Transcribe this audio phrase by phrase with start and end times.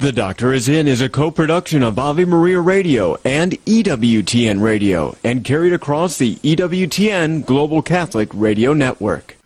[0.00, 5.44] The Doctor is In is a co-production of Ave Maria Radio and EWTN Radio and
[5.44, 9.36] carried across the EWTN Global Catholic Radio Network.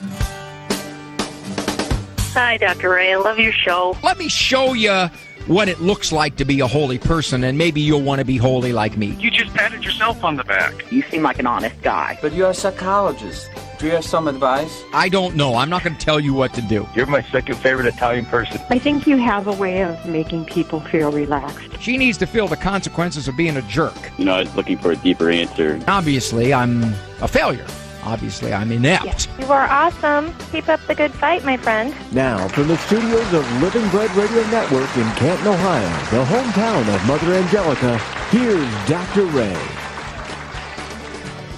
[2.34, 2.90] Hi, Dr.
[2.90, 3.14] Ray.
[3.14, 3.96] I love your show.
[4.02, 5.08] Let me show you
[5.46, 8.37] what it looks like to be a holy person, and maybe you'll want to be
[8.37, 9.16] holy like me.
[9.19, 10.92] You just patted yourself on the back.
[10.92, 12.19] You seem like an honest guy.
[12.21, 13.48] But you're a psychologist.
[13.83, 14.85] Do you have some advice?
[14.92, 15.56] I don't know.
[15.56, 16.87] I'm not going to tell you what to do.
[16.95, 18.60] You're my second favorite Italian person.
[18.70, 21.80] I think you have a way of making people feel relaxed.
[21.80, 23.96] She needs to feel the consequences of being a jerk.
[24.18, 25.80] You know, I was looking for a deeper answer.
[25.88, 27.66] Obviously, I'm a failure.
[28.05, 29.28] Obviously, I'm inept.
[29.41, 30.33] You are awesome.
[30.52, 31.92] Keep up the good fight, my friend.
[32.12, 37.05] Now, from the studios of Living Bread Radio Network in Canton, Ohio, the hometown of
[37.08, 37.98] Mother Angelica,
[38.30, 39.24] here's Dr.
[39.24, 39.81] Ray.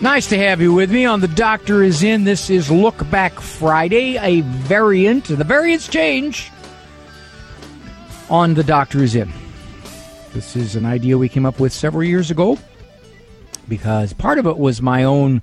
[0.05, 2.25] Nice to have you with me on The Doctor is In.
[2.25, 6.53] This is Look Back Friday, a variant, the variants change
[8.29, 9.33] on The Doctor is In.
[10.35, 12.59] This is an idea we came up with several years ago
[13.67, 15.41] because part of it was my own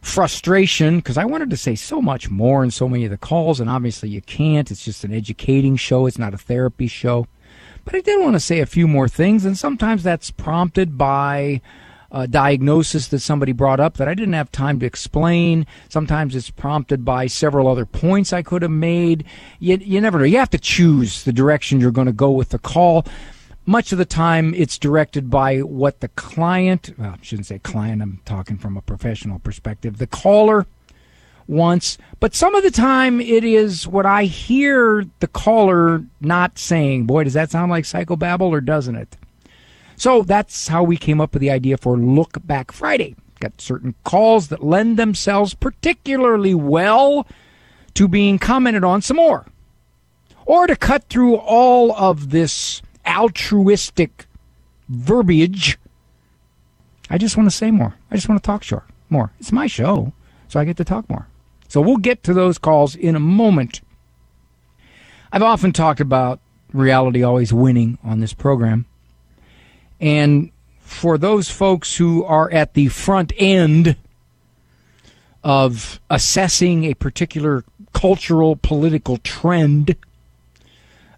[0.00, 3.60] frustration because I wanted to say so much more in so many of the calls,
[3.60, 4.70] and obviously you can't.
[4.70, 7.26] It's just an educating show, it's not a therapy show.
[7.84, 11.60] But I did want to say a few more things, and sometimes that's prompted by
[12.12, 15.66] a diagnosis that somebody brought up that I didn't have time to explain.
[15.88, 19.24] Sometimes it's prompted by several other points I could have made.
[19.58, 20.24] You, you never know.
[20.24, 23.06] You have to choose the direction you're going to go with the call
[23.66, 28.02] much of the time it's directed by what the client well i shouldn't say client
[28.02, 30.66] i'm talking from a professional perspective the caller
[31.46, 37.04] wants but some of the time it is what i hear the caller not saying
[37.04, 39.16] boy does that sound like psychobabble or doesn't it
[40.00, 43.94] so that's how we came up with the idea for look back friday got certain
[44.04, 47.26] calls that lend themselves particularly well
[47.94, 49.46] to being commented on some more
[50.44, 54.26] or to cut through all of this altruistic
[54.88, 55.78] verbiage.
[57.08, 57.94] I just want to say more.
[58.10, 59.32] I just want to talk short more.
[59.38, 60.12] It's my show,
[60.48, 61.28] so I get to talk more.
[61.68, 63.80] So we'll get to those calls in a moment.
[65.32, 66.40] I've often talked about
[66.72, 68.86] reality always winning on this program.
[70.00, 70.50] And
[70.80, 73.96] for those folks who are at the front end
[75.44, 79.96] of assessing a particular cultural political trend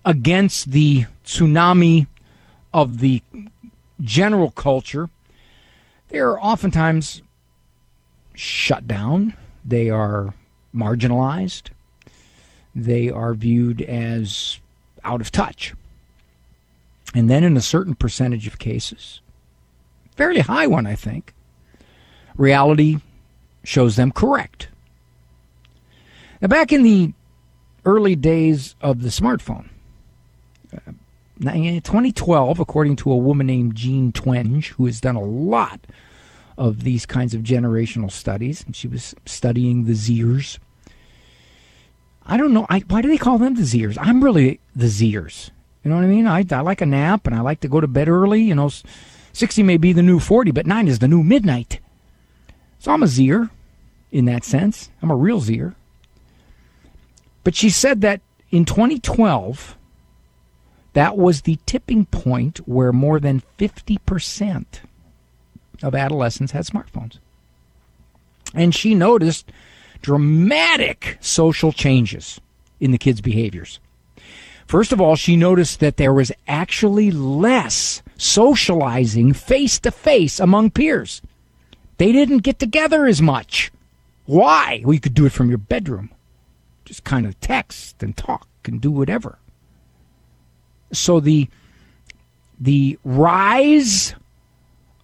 [0.05, 2.07] against the tsunami
[2.75, 3.23] of the
[4.01, 5.09] general culture,
[6.09, 7.23] they are oftentimes
[8.35, 9.35] shut down.
[9.65, 10.35] They are
[10.75, 11.71] marginalized.
[12.75, 14.59] They are viewed as
[15.05, 15.75] out of touch.
[17.15, 19.21] And then, in a certain percentage of cases,
[20.17, 21.35] fairly high one, I think,
[22.37, 22.99] reality
[23.65, 24.69] shows them correct.
[26.41, 27.13] Now, back in the
[27.85, 29.69] early days of the smartphone,
[30.75, 30.93] uh,
[31.41, 35.81] 2012, according to a woman named Jean Twenge, who has done a lot
[36.57, 40.59] of these kinds of generational studies, and she was studying the Zers.
[42.25, 42.67] I don't know.
[42.69, 43.99] I, why do they call them the Zers?
[44.01, 45.51] I'm really the Zers.
[45.83, 46.27] You know what I mean?
[46.27, 48.43] I, I like a nap and I like to go to bed early.
[48.43, 48.71] You know,
[49.33, 51.81] 60 may be the new 40, but 9 is the new midnight.
[52.79, 53.51] So I'm a Zer
[54.11, 54.91] in that sense.
[55.01, 55.75] I'm a real Zer.
[57.45, 58.21] But she said that
[58.51, 59.77] in 2012,
[60.93, 64.67] that was the tipping point where more than 50%
[65.83, 67.19] of adolescents had smartphones.
[68.55, 69.51] And she noticed
[70.03, 72.41] dramatic social changes
[72.79, 73.81] in the kids' behaviors.
[74.67, 80.71] First of all, she noticed that there was actually less socializing face to face among
[80.71, 81.23] peers.
[81.99, 83.71] They didn't get together as much.
[84.27, 84.83] Why?
[84.85, 86.11] Well, you could do it from your bedroom.
[86.85, 89.39] Just kind of text and talk and do whatever
[90.93, 91.49] so the
[92.61, 94.15] the rise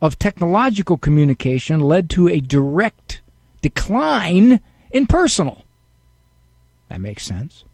[0.00, 3.20] of technological communication led to a direct
[3.62, 4.60] decline
[4.92, 5.64] in personal.
[6.88, 7.64] That makes sense.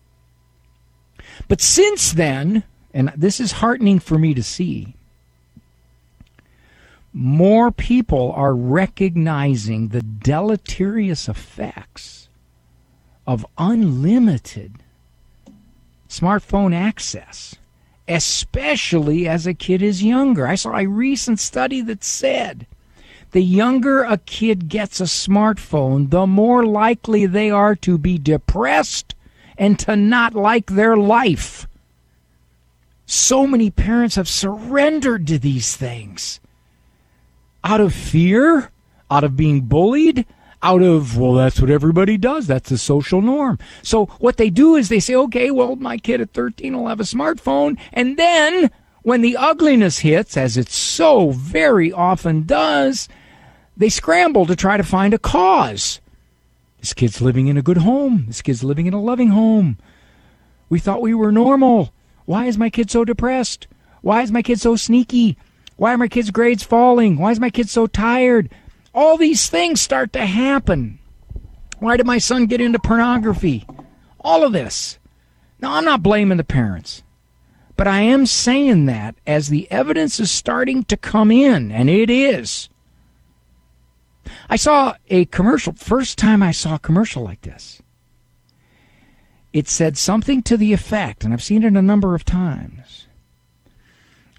[1.48, 4.94] But since then, and this is heartening for me to see,
[7.12, 12.28] more people are recognizing the deleterious effects
[13.26, 14.72] of unlimited
[16.08, 17.56] smartphone access
[18.08, 20.46] especially as a kid is younger.
[20.46, 22.66] I saw a recent study that said
[23.30, 29.13] the younger a kid gets a smartphone, the more likely they are to be depressed
[29.56, 31.66] and to not like their life.
[33.06, 36.40] So many parents have surrendered to these things
[37.62, 38.70] out of fear,
[39.10, 40.26] out of being bullied,
[40.62, 42.46] out of, well, that's what everybody does.
[42.46, 43.58] That's the social norm.
[43.82, 47.00] So what they do is they say, okay, well, my kid at 13 will have
[47.00, 47.78] a smartphone.
[47.92, 48.70] And then
[49.02, 53.08] when the ugliness hits, as it so very often does,
[53.76, 56.00] they scramble to try to find a cause.
[56.84, 58.24] This kid's living in a good home.
[58.26, 59.78] This kid's living in a loving home.
[60.68, 61.94] We thought we were normal.
[62.26, 63.66] Why is my kid so depressed?
[64.02, 65.38] Why is my kid so sneaky?
[65.76, 67.16] Why are my kids' grades falling?
[67.16, 68.50] Why is my kid so tired?
[68.94, 70.98] All these things start to happen.
[71.78, 73.66] Why did my son get into pornography?
[74.20, 74.98] All of this.
[75.62, 77.02] Now, I'm not blaming the parents,
[77.78, 82.10] but I am saying that as the evidence is starting to come in, and it
[82.10, 82.68] is.
[84.48, 87.82] I saw a commercial, first time I saw a commercial like this.
[89.52, 93.06] It said something to the effect, and I've seen it a number of times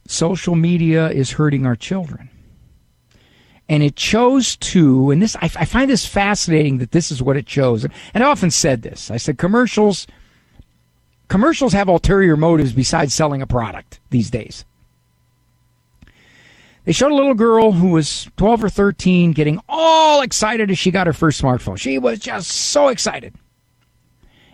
[0.08, 2.30] social media is hurting our children.
[3.68, 7.38] And it chose to, and this, I, I, find this fascinating that this is what
[7.38, 7.84] it chose.
[8.14, 9.10] And I often said this.
[9.10, 10.06] I said commercials,
[11.30, 14.66] commercials have ulterior motives besides selling a product these days.
[16.86, 20.92] They showed a little girl who was 12 or 13 getting all excited as she
[20.92, 21.78] got her first smartphone.
[21.80, 23.34] She was just so excited.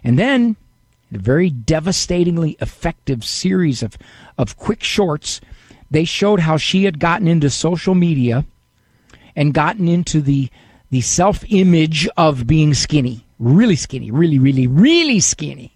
[0.03, 0.55] And then
[1.13, 3.97] a very devastatingly effective series of,
[4.37, 5.41] of quick shorts.
[5.89, 8.45] They showed how she had gotten into social media
[9.35, 10.49] and gotten into the
[10.89, 15.71] the self image of being skinny, really skinny, really, really, really skinny.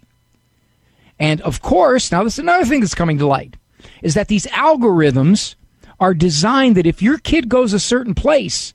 [1.18, 3.56] And of course, now this is another thing that's coming to light,
[4.02, 5.54] is that these algorithms
[5.98, 8.72] are designed that if your kid goes a certain place,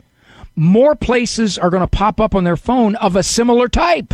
[0.55, 4.13] more places are going to pop up on their phone of a similar type.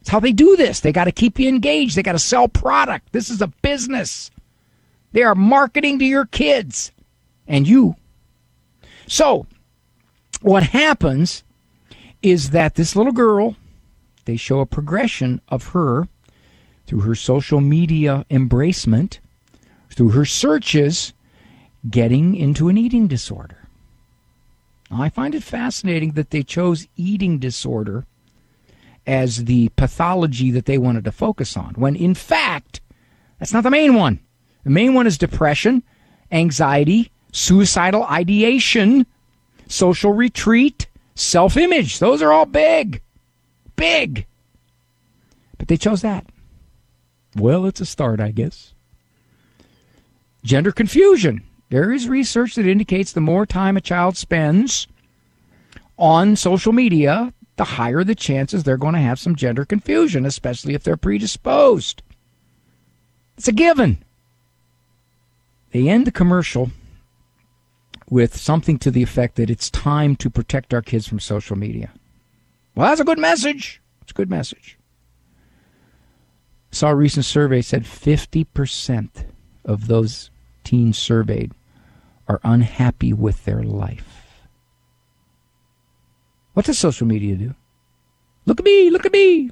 [0.00, 0.80] It's how they do this.
[0.80, 1.96] They got to keep you engaged.
[1.96, 3.12] They got to sell product.
[3.12, 4.30] This is a business.
[5.12, 6.92] They are marketing to your kids
[7.46, 7.96] and you.
[9.06, 9.46] So,
[10.40, 11.44] what happens
[12.22, 13.56] is that this little girl,
[14.24, 16.08] they show a progression of her
[16.86, 19.18] through her social media embracement,
[19.90, 21.12] through her searches,
[21.88, 23.68] getting into an eating disorder.
[24.90, 28.06] Now, I find it fascinating that they chose eating disorder
[29.06, 32.80] as the pathology that they wanted to focus on, when in fact,
[33.38, 34.20] that's not the main one.
[34.64, 35.82] The main one is depression,
[36.32, 39.06] anxiety, suicidal ideation,
[39.68, 41.98] social retreat, self image.
[41.98, 43.02] Those are all big.
[43.76, 44.26] Big.
[45.58, 46.26] But they chose that.
[47.36, 48.72] Well, it's a start, I guess.
[50.44, 51.42] Gender confusion.
[51.74, 54.86] There is research that indicates the more time a child spends
[55.98, 60.74] on social media, the higher the chances they're going to have some gender confusion, especially
[60.74, 62.04] if they're predisposed.
[63.36, 64.04] It's a given.
[65.72, 66.70] They end the commercial
[68.08, 71.90] with something to the effect that it's time to protect our kids from social media.
[72.76, 73.82] Well, that's a good message.
[74.02, 74.78] It's a good message.
[76.70, 79.26] Saw a recent survey said 50%
[79.64, 80.30] of those
[80.62, 81.50] teens surveyed
[82.28, 84.24] are unhappy with their life.
[86.54, 87.54] What does social media do?
[88.46, 89.50] Look at me, look at me.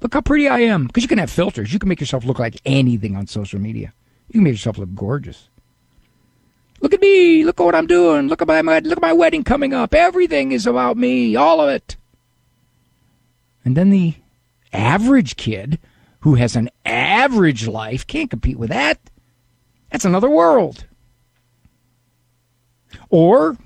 [0.00, 0.86] Look how pretty I am.
[0.86, 1.72] Because you can have filters.
[1.72, 3.92] You can make yourself look like anything on social media.
[4.28, 5.48] You can make yourself look gorgeous.
[6.80, 7.44] Look at me.
[7.44, 8.28] Look at what I'm doing.
[8.28, 9.94] Look at my look at my wedding coming up.
[9.94, 11.34] Everything is about me.
[11.36, 11.96] All of it.
[13.64, 14.14] And then the
[14.72, 15.78] average kid
[16.20, 18.98] who has an average life can't compete with that.
[19.90, 20.84] That's another world.
[23.10, 23.56] Or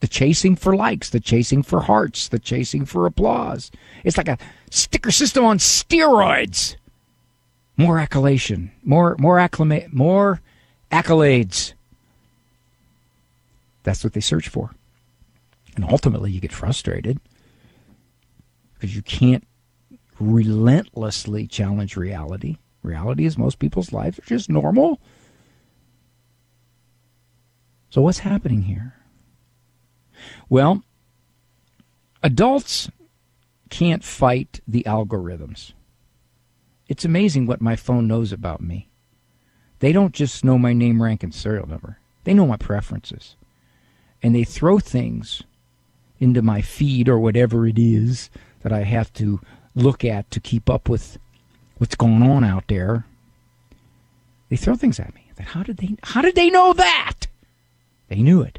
[0.00, 3.70] the chasing for likes, the chasing for hearts, the chasing for applause.
[4.04, 4.38] It's like a
[4.70, 6.76] sticker system on steroids.
[7.76, 10.40] More accolation, more more acclimate, more
[10.90, 11.72] accolades.
[13.84, 14.74] That's what they search for.
[15.76, 17.18] And ultimately you get frustrated
[18.74, 19.46] because you can't
[20.18, 22.56] relentlessly challenge reality.
[22.82, 25.00] Reality is most people's lives are just normal.
[27.92, 28.94] So what's happening here?
[30.48, 30.82] Well,
[32.22, 32.90] adults
[33.68, 35.74] can't fight the algorithms.
[36.88, 38.88] It's amazing what my phone knows about me.
[39.80, 43.36] They don't just know my name, rank, and serial number, they know my preferences.
[44.22, 45.42] And they throw things
[46.18, 48.30] into my feed or whatever it is
[48.62, 49.38] that I have to
[49.74, 51.18] look at to keep up with
[51.76, 53.04] what's going on out there.
[54.48, 55.30] They throw things at me.
[55.38, 57.26] How did they how did they know that?
[58.12, 58.58] They knew it.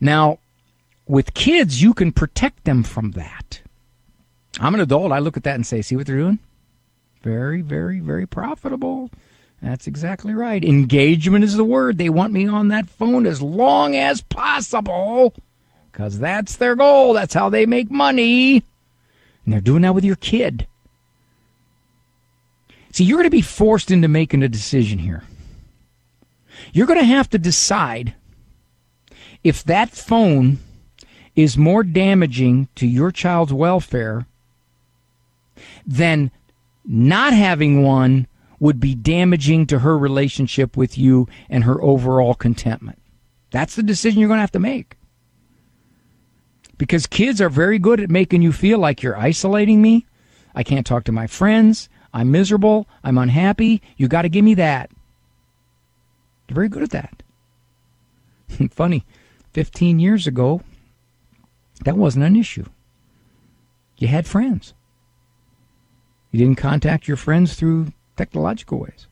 [0.00, 0.40] Now,
[1.06, 3.60] with kids, you can protect them from that.
[4.58, 5.12] I'm an adult.
[5.12, 6.40] I look at that and say, see what they're doing?
[7.22, 9.08] Very, very, very profitable.
[9.62, 10.64] That's exactly right.
[10.64, 11.96] Engagement is the word.
[11.96, 15.32] They want me on that phone as long as possible
[15.92, 17.12] because that's their goal.
[17.12, 18.64] That's how they make money.
[19.44, 20.66] And they're doing that with your kid.
[22.90, 25.22] See, you're going to be forced into making a decision here.
[26.72, 28.16] You're going to have to decide
[29.42, 30.58] if that phone
[31.36, 34.26] is more damaging to your child's welfare
[35.86, 36.30] than
[36.84, 38.26] not having one
[38.58, 42.98] would be damaging to her relationship with you and her overall contentment.
[43.50, 44.96] That's the decision you're going to have to make.
[46.76, 50.06] Because kids are very good at making you feel like you're isolating me.
[50.54, 51.88] I can't talk to my friends.
[52.12, 52.86] I'm miserable.
[53.04, 53.82] I'm unhappy.
[53.96, 54.90] You got to give me that.
[56.46, 57.22] They're very good at that.
[58.72, 59.04] Funny,
[59.52, 60.62] 15 years ago,
[61.84, 62.66] that wasn't an issue.
[63.98, 64.74] You had friends.
[66.30, 69.06] You didn't contact your friends through technological ways.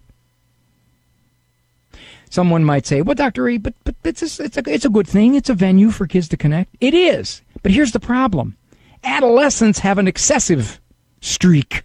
[2.30, 5.08] Someone might say, "Well, Doctor A, but but it's a, it's a it's a good
[5.08, 5.34] thing.
[5.34, 6.76] It's a venue for kids to connect.
[6.80, 8.56] It is, but here's the problem:
[9.02, 10.80] adolescents have an excessive
[11.20, 11.84] streak.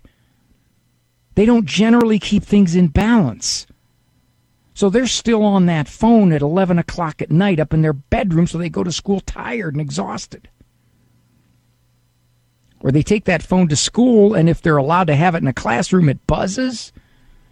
[1.35, 3.65] They don't generally keep things in balance.
[4.73, 8.47] So they're still on that phone at 11 o'clock at night up in their bedroom,
[8.47, 10.49] so they go to school tired and exhausted.
[12.81, 15.47] Or they take that phone to school, and if they're allowed to have it in
[15.47, 16.91] a classroom, it buzzes.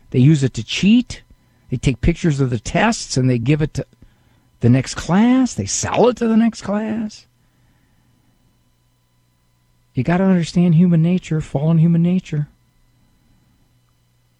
[0.09, 1.23] They use it to cheat.
[1.69, 3.85] They take pictures of the tests and they give it to
[4.59, 5.53] the next class.
[5.53, 7.27] They sell it to the next class.
[9.93, 12.47] You got to understand human nature, fallen human nature.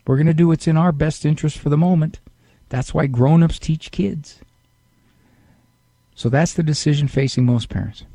[0.06, 2.20] We're going to do what's in our best interest for the moment.
[2.72, 4.40] That's why grown ups teach kids.
[6.16, 8.06] So that's the decision facing most parents.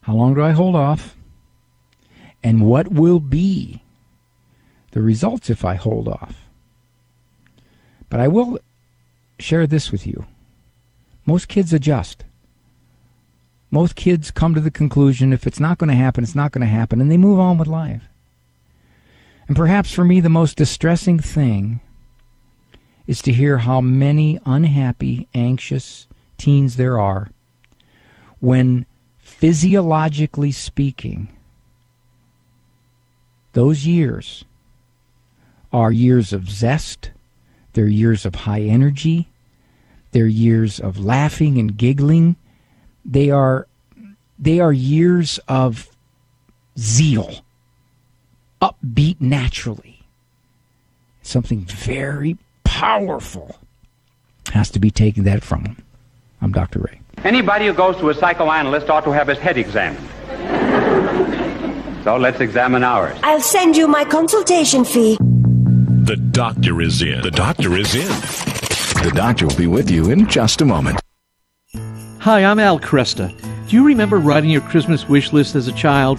[0.00, 1.16] How long do I hold off?
[2.42, 3.82] And what will be
[4.92, 6.48] the results if I hold off?
[8.08, 8.58] But I will
[9.38, 10.24] share this with you.
[11.26, 12.24] Most kids adjust.
[13.70, 16.66] Most kids come to the conclusion if it's not going to happen, it's not going
[16.66, 18.08] to happen, and they move on with life.
[19.46, 21.80] And perhaps for me, the most distressing thing
[23.06, 26.06] is to hear how many unhappy, anxious
[26.38, 27.30] teens there are
[28.40, 28.84] when,
[29.18, 31.28] physiologically speaking,
[33.52, 34.44] those years
[35.72, 37.10] are years of zest,
[37.72, 39.28] they're years of high energy,
[40.12, 42.36] they're years of laughing and giggling,
[43.04, 43.66] they are
[44.38, 45.88] they are years of
[46.78, 47.44] zeal,
[48.60, 50.02] upbeat naturally.
[51.22, 52.36] Something very
[52.74, 53.56] powerful
[54.52, 55.76] has to be taken that from them.
[56.40, 56.80] I'm Dr.
[56.80, 57.00] Ray.
[57.18, 60.06] Anybody who goes to a psychoanalyst ought to have his head examined.
[62.02, 63.16] So let's examine ours.
[63.22, 65.16] I'll send you my consultation fee.
[65.20, 67.22] The doctor is in.
[67.22, 68.08] The doctor is in.
[69.04, 71.00] The doctor will be with you in just a moment.
[72.18, 73.32] Hi, I'm Al Kresta.
[73.68, 76.18] Do you remember writing your Christmas wish list as a child?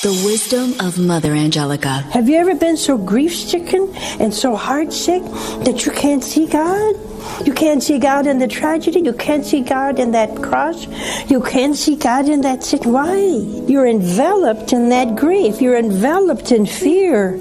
[0.00, 1.88] The wisdom of Mother Angelica.
[2.12, 5.24] Have you ever been so grief stricken and so heartsick
[5.64, 6.94] that you can't see God?
[7.44, 9.00] You can't see God in the tragedy.
[9.00, 10.86] You can't see God in that cross.
[11.28, 12.84] You can't see God in that sick.
[12.84, 13.16] Why?
[13.66, 15.60] You're enveloped in that grief.
[15.60, 17.40] You're enveloped in fear.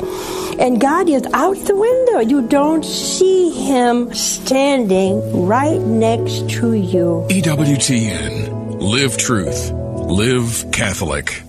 [0.59, 2.21] And God is out the window.
[2.21, 7.23] You don't see Him standing right next to you.
[7.29, 8.81] EWTN.
[8.81, 9.69] Live truth.
[9.71, 11.43] Live Catholic.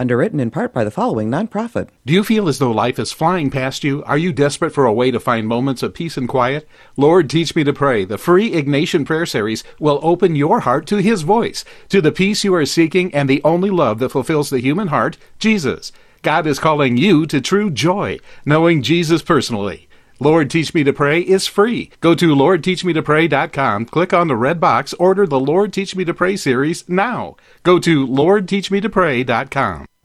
[0.00, 1.90] Underwritten in part by the following nonprofit.
[2.06, 4.02] Do you feel as though life is flying past you?
[4.04, 6.66] Are you desperate for a way to find moments of peace and quiet?
[6.96, 8.06] Lord, teach me to pray.
[8.06, 12.44] The free Ignatian Prayer Series will open your heart to His voice, to the peace
[12.44, 15.92] you are seeking, and the only love that fulfills the human heart, Jesus.
[16.22, 19.86] God is calling you to true joy, knowing Jesus personally.
[20.18, 21.90] Lord Teach Me to Pray is free.
[22.00, 26.36] Go to LordTeachMeToPray.com, click on the red box, order the Lord Teach Me to Pray
[26.36, 27.36] series now.
[27.64, 29.86] Go to LordTeachMeToPray.com.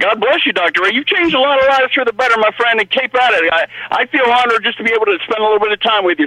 [0.00, 0.82] God bless you, Dr.
[0.82, 0.90] Ray.
[0.92, 3.52] You've changed a lot of lives for the better, my friend, and keep at it.
[3.52, 6.04] I, I feel honored just to be able to spend a little bit of time
[6.04, 6.26] with you.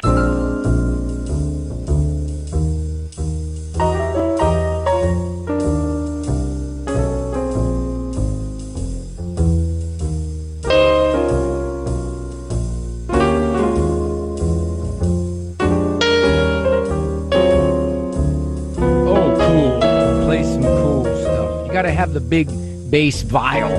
[19.10, 20.26] Oh, cool.
[20.26, 21.68] Play some cool stuff.
[21.68, 22.50] You gotta have the big
[22.90, 23.78] bass viol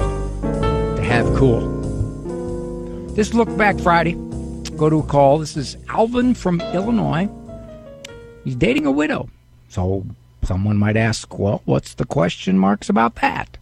[0.96, 1.76] to have cool.
[3.14, 4.12] This look back Friday.
[4.76, 5.38] Go to a call.
[5.38, 7.28] This is Alvin from Illinois.
[8.44, 9.28] He's dating a widow.
[9.68, 10.04] So
[10.42, 13.56] someone might ask, well, what's the question marks about that?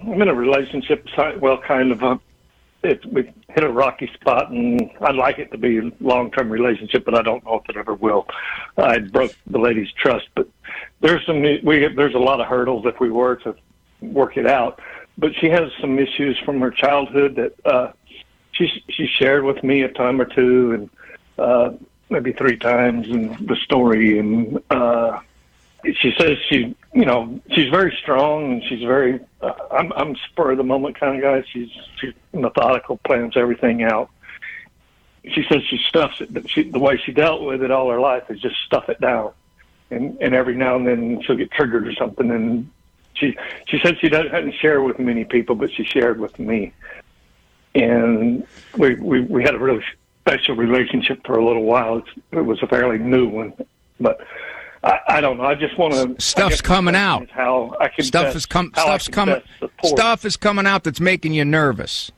[0.00, 1.08] I'm in a relationship,
[1.40, 2.20] well, kind of a,
[2.82, 7.04] it, we hit a rocky spot, and I'd like it to be a long-term relationship,
[7.04, 8.26] but I don't know if it ever will.
[8.76, 10.46] I broke the lady's trust, but
[11.00, 13.54] there's some we there's a lot of hurdles if we were to
[14.12, 14.80] work it out.
[15.16, 17.92] But she has some issues from her childhood that uh,
[18.52, 20.90] she she shared with me a time or two, and
[21.38, 21.70] uh,
[22.10, 25.20] maybe three times, and the story, and uh,
[25.92, 30.52] she says she you know she's very strong and she's very uh, I'm I'm spur
[30.52, 31.46] of the moment kind of guy.
[31.52, 31.70] She's
[32.00, 34.10] she's methodical, plans everything out.
[35.24, 36.32] She says she stuffs it.
[36.32, 39.00] But She, the way she dealt with it all her life is just stuff it
[39.00, 39.32] down,
[39.90, 42.30] and and every now and then she'll get triggered or something.
[42.30, 42.70] And
[43.14, 43.36] she
[43.68, 46.72] she said she doesn't hadn't share with many people, but she shared with me,
[47.74, 49.84] and we we we had a really
[50.20, 51.98] special relationship for a little while.
[51.98, 53.52] It's, it was a fairly new one,
[54.00, 54.20] but
[54.82, 55.44] I, I don't know.
[55.44, 56.22] I just want to.
[56.22, 57.30] Stuff's coming out.
[57.30, 59.40] How I can stuff best, is com- stuff's coming.
[59.84, 62.10] Stuff is coming out that's making you nervous.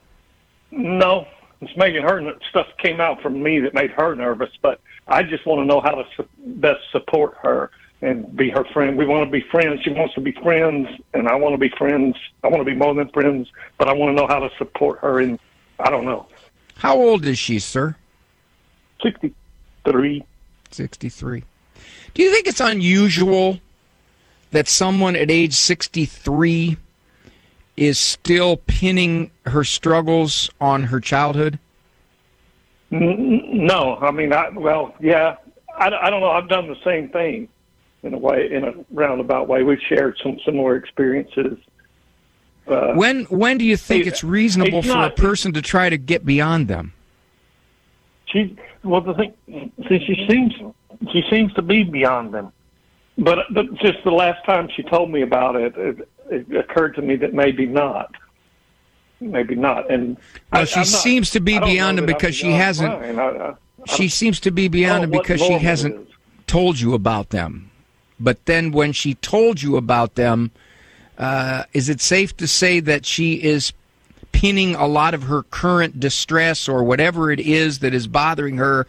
[0.70, 1.26] No,
[1.60, 4.50] it's making her stuff came out from me that made her nervous.
[4.62, 7.70] But I just want to know how to su- best support her
[8.02, 8.96] and be her friend.
[8.96, 9.80] We want to be friends.
[9.82, 12.16] She wants to be friends, and I want to be friends.
[12.44, 13.48] I want to be more than friends,
[13.78, 15.20] but I want to know how to support her.
[15.20, 15.38] And
[15.78, 16.26] I don't know.
[16.76, 17.96] How old is she, sir?
[19.02, 20.24] Sixty-three.
[20.70, 21.44] Sixty-three.
[22.14, 23.60] Do you think it's unusual
[24.50, 26.78] that someone at age 63
[27.76, 31.58] is still pinning her struggles on her childhood?
[32.90, 35.36] No, I mean, I, well, yeah,
[35.76, 36.30] I, I don't know.
[36.30, 37.49] I've done the same thing
[38.06, 39.62] in a way, in a roundabout way.
[39.62, 41.58] We've shared some similar experiences.
[42.66, 45.97] Uh, when when do you think it's reasonable for not, a person to try to
[45.97, 46.92] get beyond them?
[48.26, 49.34] She well, the thing,
[49.88, 50.52] see, she seems
[51.12, 52.52] she seems to be beyond them.
[53.19, 57.02] But but just the last time she told me about it, it, it occurred to
[57.02, 58.14] me that maybe not,
[59.21, 59.90] maybe not.
[59.90, 60.16] And
[60.52, 62.92] well, I, she not, seems to be beyond them because she hasn't.
[62.92, 63.54] I,
[63.86, 66.08] she seems to be beyond them because she hasn't
[66.47, 67.65] told you about them.
[68.18, 70.50] But then when she told you about them,
[71.18, 73.72] uh, is it safe to say that she is
[74.32, 78.86] pinning a lot of her current distress or whatever it is that is bothering her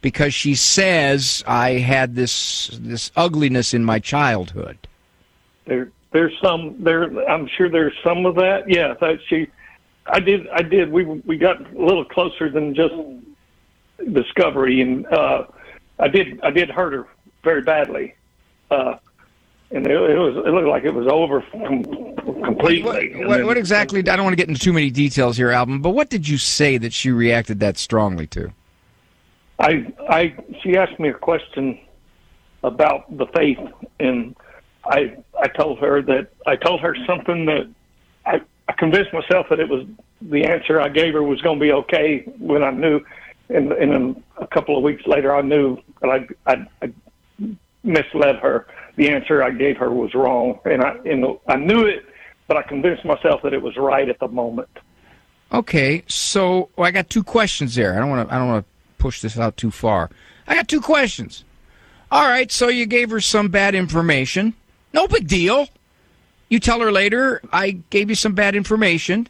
[0.00, 4.78] because she says I had this this ugliness in my childhood.
[5.66, 7.04] There, there's some there.
[7.28, 8.68] I'm sure there's some of that.
[8.68, 9.48] Yeah, that she.
[10.06, 10.48] I did.
[10.48, 10.90] I did.
[10.90, 12.94] We we got a little closer than just
[14.12, 15.44] discovery, and uh,
[15.98, 16.40] I did.
[16.42, 17.06] I did hurt her
[17.44, 18.14] very badly.
[18.70, 18.96] Uh,
[19.70, 23.14] and it, it, was it looked like it was over completely.
[23.16, 24.00] What, what, what, exactly?
[24.00, 25.82] I don't want to get into too many details here, Alvin.
[25.82, 28.52] But what did you say that she reacted that strongly to?
[29.58, 31.78] I, I, she asked me a question
[32.62, 33.58] about the faith,
[34.00, 34.34] and
[34.84, 37.68] I, I told her that I told her something that
[38.24, 39.86] I, I convinced myself that it was
[40.22, 43.00] the answer I gave her was going to be okay when I knew,
[43.48, 46.92] and, and a couple of weeks later I knew that I, I, I
[47.82, 48.66] misled her.
[48.96, 52.04] The answer I gave her was wrong, and I, and I knew it,
[52.48, 54.68] but I convinced myself that it was right at the moment.
[55.52, 57.94] Okay, so well, I got two questions there.
[57.94, 58.34] I don't want to.
[58.34, 60.10] I don't want to push this out too far.
[60.46, 61.44] I got two questions.
[62.10, 64.54] All right, so you gave her some bad information.
[64.92, 65.68] No big deal.
[66.48, 69.28] You tell her later, I gave you some bad information.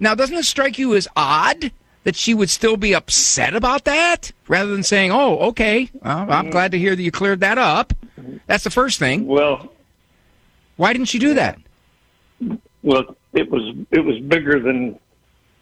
[0.00, 1.70] Now, doesn't it strike you as odd
[2.06, 6.28] that she would still be upset about that rather than saying, oh, okay, well, I'm
[6.28, 6.50] mm-hmm.
[6.50, 7.92] glad to hear that you cleared that up?
[8.46, 9.26] That's the first thing.
[9.26, 9.72] Well,
[10.76, 11.58] why didn't she do that?
[12.84, 15.00] Well, it was it was bigger than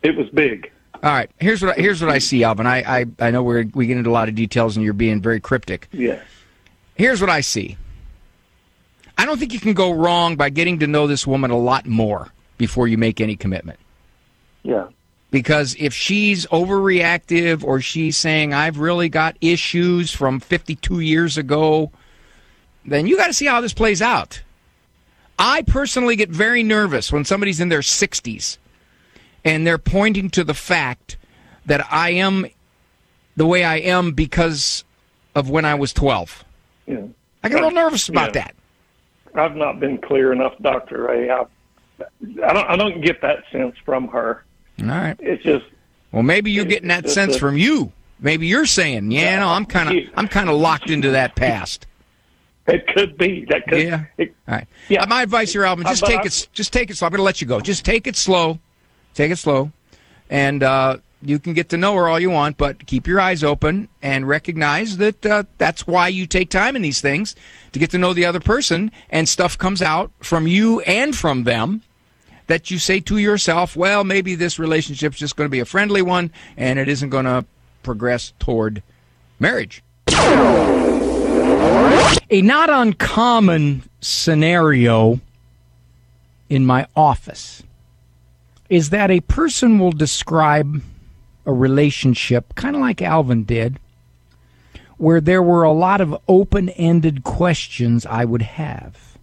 [0.03, 0.71] it was big.
[1.03, 1.31] All right.
[1.41, 2.67] Here's what I, here's what I see, Alvin.
[2.67, 5.23] I I, I know we we get into a lot of details, and you're being
[5.23, 5.89] very cryptic.
[5.93, 6.21] Yeah.
[6.95, 7.79] Here's what I see.
[9.17, 11.87] I don't think you can go wrong by getting to know this woman a lot
[11.87, 13.79] more before you make any commitment.
[14.63, 14.89] Yeah.
[15.35, 21.91] Because if she's overreactive or she's saying I've really got issues from 52 years ago,
[22.85, 24.45] then you got to see how this plays out.
[25.37, 28.59] I personally get very nervous when somebody's in their 60s
[29.45, 31.17] and they're pointing to the fact
[31.67, 32.47] that I am
[33.35, 34.85] the way I am because
[35.35, 36.45] of when I was 12.
[36.87, 37.07] Yeah.
[37.43, 38.45] I get a little nervous about yeah.
[38.45, 38.55] that.
[39.35, 41.29] I've not been clear enough, Doctor Ray.
[41.29, 41.41] I,
[42.47, 42.71] I don't.
[42.71, 44.45] I don't get that sense from her.
[44.81, 45.17] All right.
[45.21, 45.65] It's just.
[46.13, 47.93] Well, maybe you're getting that sense a, from you.
[48.21, 51.87] Maybe you're saying, "Yeah, no, I'm kind of, I'm kind of locked into that past."
[52.67, 53.45] It could be.
[53.47, 53.83] That could.
[53.83, 54.05] Yeah.
[54.17, 54.67] It, All right.
[54.89, 55.05] Yeah.
[55.07, 56.49] My advice here, Alvin, just uh, take I, it.
[56.53, 57.07] Just take it slow.
[57.07, 57.61] I'm going to let you go.
[57.61, 58.59] Just take it slow.
[59.15, 59.71] Take it slow,
[60.31, 63.45] and uh, you can get to know her all you want, but keep your eyes
[63.45, 67.35] open and recognize that uh, that's why you take time in these things
[67.73, 71.45] to get to know the other person, and stuff comes out from you and from
[71.45, 71.83] them
[72.47, 76.03] that you say to yourself, well, maybe this relationship's just going to be a friendly
[76.03, 77.45] one and it isn't going to
[77.83, 78.83] progress toward
[79.39, 79.83] marriage.
[82.31, 85.21] A not uncommon scenario
[86.49, 87.63] in my office
[88.69, 90.83] is that a person will describe
[91.47, 93.79] a relationship, kind of like Alvin did,
[94.97, 99.19] where there were a lot of open ended questions I would have.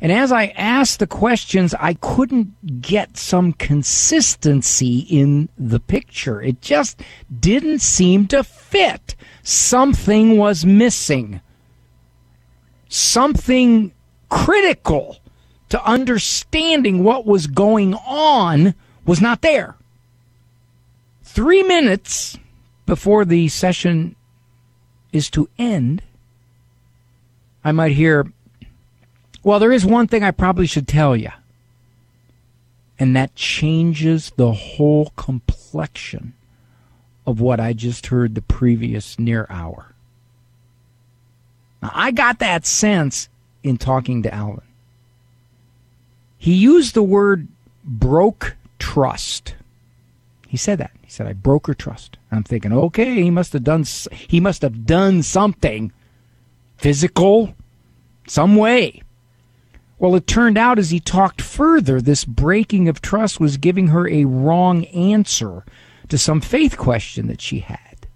[0.00, 6.40] And as I asked the questions, I couldn't get some consistency in the picture.
[6.40, 7.02] It just
[7.38, 9.14] didn't seem to fit.
[9.42, 11.42] Something was missing.
[12.88, 13.92] Something
[14.30, 15.18] critical
[15.68, 19.76] to understanding what was going on was not there.
[21.22, 22.38] Three minutes
[22.86, 24.16] before the session
[25.12, 26.02] is to end,
[27.62, 28.32] I might hear,
[29.42, 31.30] well, there is one thing I probably should tell you,
[32.98, 36.34] and that changes the whole complexion
[37.26, 39.94] of what I just heard the previous near hour.
[41.82, 43.28] Now, I got that sense
[43.62, 44.62] in talking to Alvin.
[46.38, 47.48] He used the word
[47.84, 49.54] broke trust.
[50.48, 50.90] He said that.
[51.02, 52.16] He said, I broke her trust.
[52.30, 55.92] And I'm thinking, okay, he must have done, he must have done something
[56.76, 57.54] physical,
[58.26, 59.02] some way.
[60.00, 64.08] Well, it turned out as he talked further, this breaking of trust was giving her
[64.08, 65.62] a wrong answer
[66.08, 68.06] to some faith question that she had.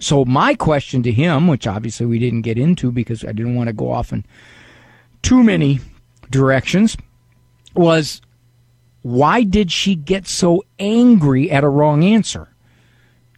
[0.00, 3.68] So, my question to him, which obviously we didn't get into because I didn't want
[3.68, 4.24] to go off in
[5.22, 5.78] too many
[6.28, 6.96] directions,
[7.72, 8.20] was
[9.02, 12.48] why did she get so angry at a wrong answer?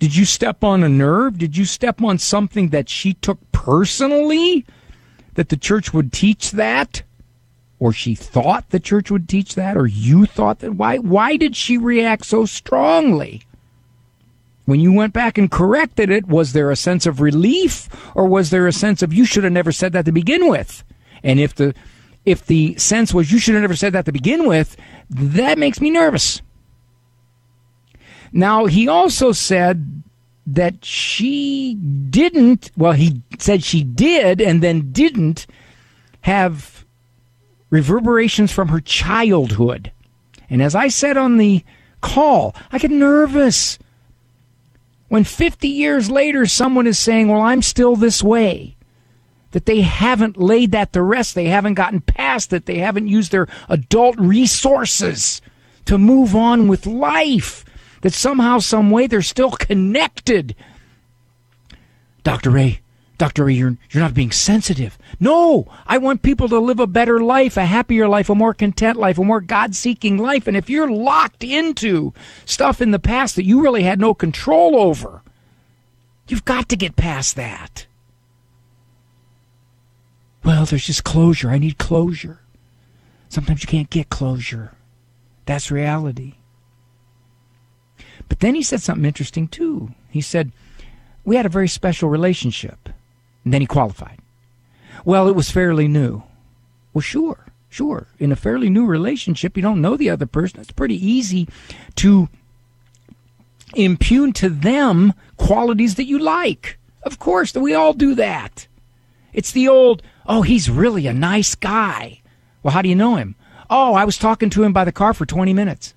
[0.00, 1.36] Did you step on a nerve?
[1.36, 4.64] Did you step on something that she took personally?
[5.34, 7.02] That the church would teach that?
[7.80, 10.74] Or she thought the church would teach that, or you thought that.
[10.74, 13.42] Why, why did she react so strongly?
[14.64, 18.50] When you went back and corrected it, was there a sense of relief, or was
[18.50, 20.84] there a sense of you should have never said that to begin with?
[21.22, 21.74] And if the
[22.24, 24.76] if the sense was you should have never said that to begin with,
[25.08, 26.42] that makes me nervous.
[28.32, 30.02] Now, he also said
[30.46, 35.46] that she didn't, well, he said she did and then didn't
[36.22, 36.77] have
[37.70, 39.92] reverberations from her childhood.
[40.50, 41.64] And as I said on the
[42.00, 43.78] call, I get nervous
[45.08, 48.76] when 50 years later someone is saying, Well, I'm still this way.
[49.52, 51.34] That they haven't laid that to rest.
[51.34, 52.66] They haven't gotten past it.
[52.66, 55.40] They haven't used their adult resources
[55.86, 57.64] to move on with life.
[58.02, 60.54] That somehow, some way, they're still connected.
[62.24, 62.50] Dr.
[62.50, 62.80] Ray,
[63.18, 63.50] Dr.
[63.50, 64.96] You're, you're not being sensitive.
[65.18, 68.96] No, I want people to live a better life, a happier life, a more content
[68.96, 70.46] life, a more God seeking life.
[70.46, 74.76] And if you're locked into stuff in the past that you really had no control
[74.76, 75.22] over,
[76.28, 77.86] you've got to get past that.
[80.44, 81.50] Well, there's just closure.
[81.50, 82.40] I need closure.
[83.28, 84.72] Sometimes you can't get closure.
[85.44, 86.34] That's reality.
[88.28, 89.94] But then he said something interesting too.
[90.08, 90.52] He said,
[91.24, 92.87] We had a very special relationship.
[93.48, 94.18] And then he qualified.
[95.06, 96.22] Well, it was fairly new.
[96.92, 98.08] Well, sure, sure.
[98.18, 100.60] In a fairly new relationship, you don't know the other person.
[100.60, 101.48] It's pretty easy
[101.94, 102.28] to
[103.74, 106.78] impugn to them qualities that you like.
[107.04, 108.68] Of course, we all do that.
[109.32, 112.20] It's the old, oh, he's really a nice guy.
[112.62, 113.34] Well, how do you know him?
[113.70, 115.94] Oh, I was talking to him by the car for 20 minutes.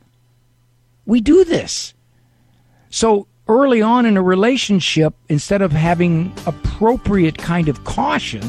[1.06, 1.94] We do this.
[2.90, 8.42] So early on in a relationship, instead of having appropriate kind of caution,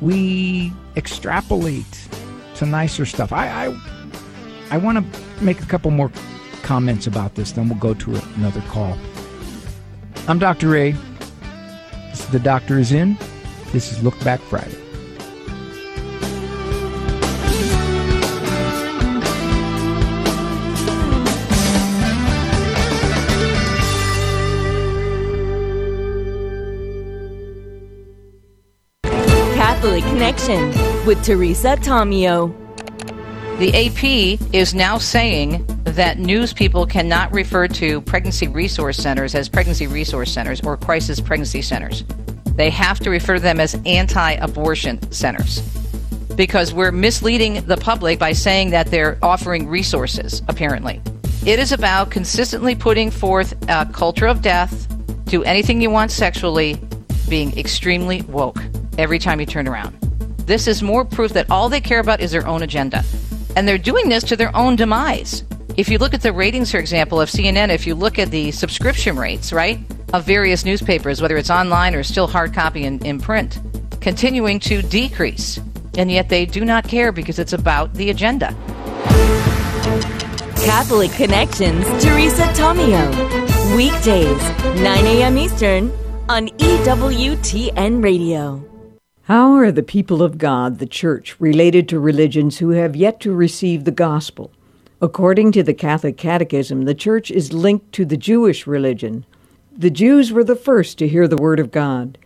[0.00, 2.08] we extrapolate
[2.54, 3.30] to nicer stuff.
[3.32, 3.80] I I,
[4.70, 6.10] I want to make a couple more
[6.62, 8.96] comments about this, then we'll go to another call.
[10.26, 10.68] I'm Dr.
[10.68, 10.94] Ray.
[12.30, 13.18] The doctor is in.
[13.72, 14.79] This is Look Back Friday.
[30.50, 32.52] With Teresa Tomeo.
[33.60, 39.48] The AP is now saying that news people cannot refer to pregnancy resource centers as
[39.48, 42.02] pregnancy resource centers or crisis pregnancy centers.
[42.56, 45.60] They have to refer to them as anti abortion centers
[46.34, 51.00] because we're misleading the public by saying that they're offering resources, apparently.
[51.46, 54.88] It is about consistently putting forth a culture of death,
[55.26, 56.76] do anything you want sexually,
[57.28, 58.58] being extremely woke
[58.98, 60.09] every time you turn around.
[60.50, 63.04] This is more proof that all they care about is their own agenda.
[63.54, 65.44] And they're doing this to their own demise.
[65.76, 68.50] If you look at the ratings, for example, of CNN, if you look at the
[68.50, 69.78] subscription rates, right,
[70.12, 73.60] of various newspapers, whether it's online or still hard copy in, in print,
[74.00, 75.60] continuing to decrease.
[75.96, 78.48] And yet they do not care because it's about the agenda.
[80.64, 83.76] Catholic Connections, Teresa Tomeo.
[83.76, 84.42] Weekdays,
[84.82, 85.38] 9 a.m.
[85.38, 85.92] Eastern
[86.28, 88.69] on EWTN Radio.
[89.30, 93.32] How are the people of God, the Church, related to religions who have yet to
[93.32, 94.50] receive the gospel?
[95.00, 99.24] According to the Catholic Catechism, the Church is linked to the Jewish religion.
[99.70, 102.18] The Jews were the first to hear the Word of God.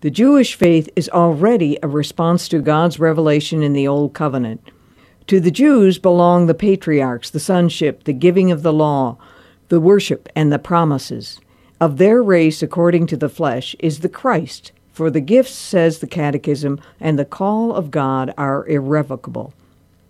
[0.00, 4.70] The Jewish faith is already a response to God's revelation in the Old Covenant.
[5.26, 9.18] To the Jews belong the patriarchs, the sonship, the giving of the law,
[9.68, 11.38] the worship, and the promises.
[11.82, 14.72] Of their race, according to the flesh, is the Christ.
[14.96, 19.52] For the gifts, says the Catechism, and the call of God are irrevocable.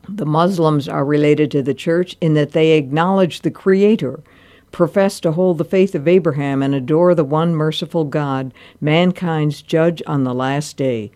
[0.09, 4.20] The Muslims are related to the Church in that they acknowledge the Creator
[4.70, 10.05] profess to hold the faith of Abraham and adore the one merciful God, mankind's judge
[10.07, 11.11] on the last day.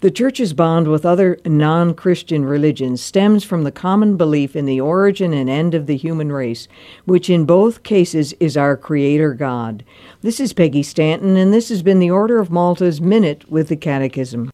[0.00, 4.80] The Church's bond with other non Christian religions stems from the common belief in the
[4.80, 6.68] origin and end of the human race,
[7.04, 9.84] which in both cases is our Creator God.
[10.20, 13.76] This is Peggy Stanton, and this has been the Order of Malta's Minute with the
[13.76, 14.52] Catechism.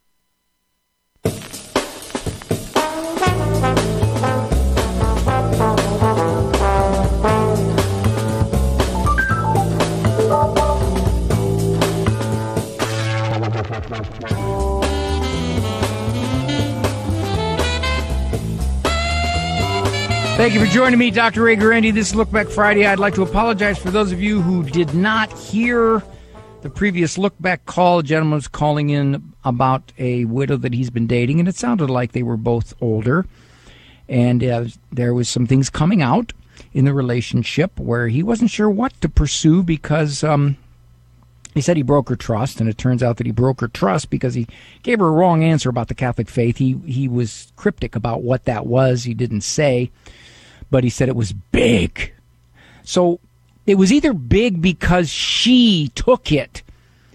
[20.44, 21.44] Thank you for joining me, Dr.
[21.44, 21.90] Ray Guarendi.
[21.90, 22.84] This is Look Back Friday.
[22.84, 26.02] I'd like to apologize for those of you who did not hear
[26.60, 28.00] the previous Look Back call.
[28.00, 31.88] A gentleman was calling in about a widow that he's been dating, and it sounded
[31.88, 33.24] like they were both older.
[34.06, 36.34] And uh, there was some things coming out
[36.74, 40.58] in the relationship where he wasn't sure what to pursue because um,
[41.54, 44.10] he said he broke her trust, and it turns out that he broke her trust
[44.10, 44.46] because he
[44.82, 46.58] gave her a wrong answer about the Catholic faith.
[46.58, 49.04] He he was cryptic about what that was.
[49.04, 49.90] He didn't say
[50.74, 52.12] but he said it was big.
[52.82, 53.20] So
[53.64, 56.64] it was either big because she took it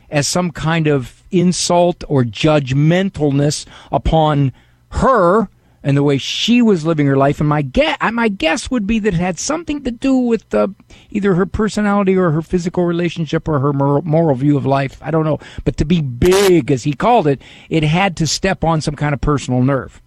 [0.10, 4.54] as some kind of insult or judgmentalness upon
[4.92, 5.50] her
[5.84, 7.42] and the way she was living her life.
[7.42, 10.70] And my guess, my guess would be that it had something to do with uh,
[11.10, 15.00] either her personality or her physical relationship or her moral, moral view of life.
[15.02, 15.40] I don't know.
[15.66, 19.14] But to be big, as he called it, it had to step on some kind
[19.14, 20.02] of personal nerve.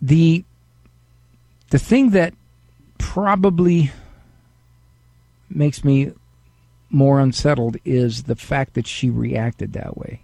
[0.00, 0.46] The
[1.76, 2.32] the thing that
[2.96, 3.90] probably
[5.50, 6.10] makes me
[6.88, 10.22] more unsettled is the fact that she reacted that way.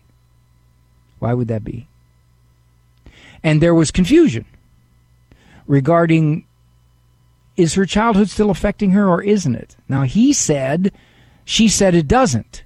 [1.19, 1.89] Why would that be?
[3.43, 4.47] And there was confusion
[5.67, 6.47] regarding
[7.59, 9.77] is her childhood still affecting her or isn't it?
[9.91, 10.91] Now he said,
[11.45, 12.65] she said it doesn't.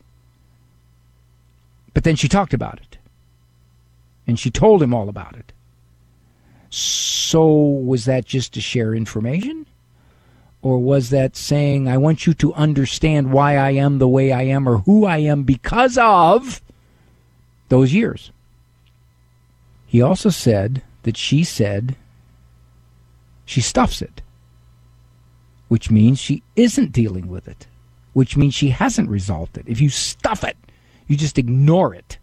[1.92, 2.98] But then she talked about it.
[4.28, 5.52] And she told him all about it.
[6.76, 9.64] So, was that just to share information?
[10.60, 14.42] Or was that saying, I want you to understand why I am the way I
[14.42, 16.60] am or who I am because of
[17.70, 18.30] those years?
[19.86, 21.96] He also said that she said
[23.46, 24.20] she stuffs it,
[25.68, 27.66] which means she isn't dealing with it,
[28.12, 29.64] which means she hasn't resolved it.
[29.66, 30.58] If you stuff it,
[31.06, 32.18] you just ignore it.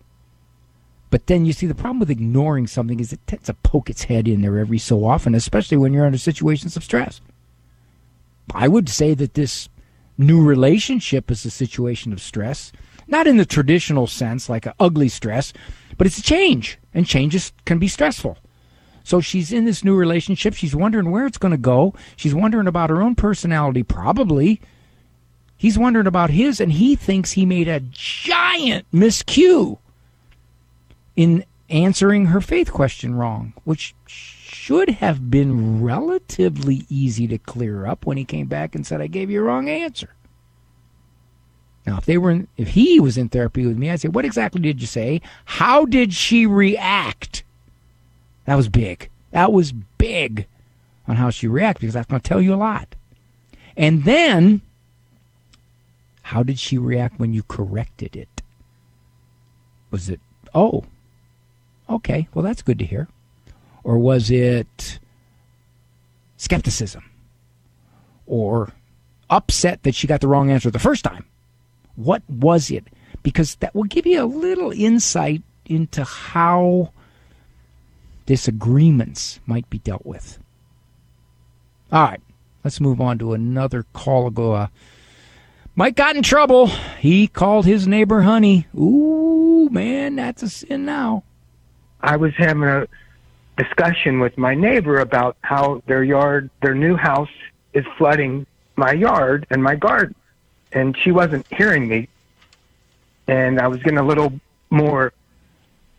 [1.14, 4.06] But then you see the problem with ignoring something is it tends to poke its
[4.06, 7.22] head in there every so often, especially when you're under situations of stress.
[8.52, 9.70] I would say that this
[10.18, 12.72] new relationship is a situation of stress,
[13.08, 15.54] not in the traditional sense like an ugly stress,
[16.00, 18.40] but it's a change, and changes can be stressful.
[19.04, 20.56] So she's in this new relationship.
[20.56, 21.94] She's wondering where it's going to go.
[22.16, 24.62] She's wondering about her own personality, probably.
[25.58, 29.78] He's wondering about his, and he thinks he made a giant miscue
[31.16, 38.06] in answering her faith question wrong, which should have been relatively easy to clear up
[38.06, 40.10] when he came back and said, I gave you a wrong answer.
[41.86, 44.24] Now, if they were, in, if he was in therapy with me, I'd say, "What
[44.24, 45.22] exactly did you say?
[45.44, 47.44] How did she react?"
[48.46, 49.10] That was big.
[49.32, 50.48] That was big
[51.08, 52.96] on how she reacted because that's going to tell you a lot.
[53.76, 54.62] And then,
[56.22, 58.42] how did she react when you corrected it?
[59.92, 60.22] Was it,
[60.54, 60.86] oh,
[61.90, 63.08] okay, well, that's good to hear?
[63.84, 65.00] Or was it
[66.38, 67.10] skepticism?
[68.26, 68.72] Or
[69.30, 71.26] upset that she got the wrong answer the first time?
[71.96, 72.86] What was it?
[73.22, 76.92] Because that will give you a little insight into how
[78.26, 80.40] disagreements might be dealt with.
[81.92, 82.22] All right,
[82.64, 84.32] let's move on to another call.
[84.38, 84.68] Uh,
[85.76, 86.68] Mike got in trouble.
[87.00, 88.68] He called his neighbor honey.
[88.76, 91.24] Ooh, man, that's a sin now.
[92.04, 92.88] I was having a
[93.58, 97.30] discussion with my neighbor about how their yard, their new house,
[97.74, 100.14] is flooding my yard and my garden.
[100.72, 102.10] And she wasn't hearing me.
[103.28, 104.34] And I was getting a little
[104.70, 105.14] more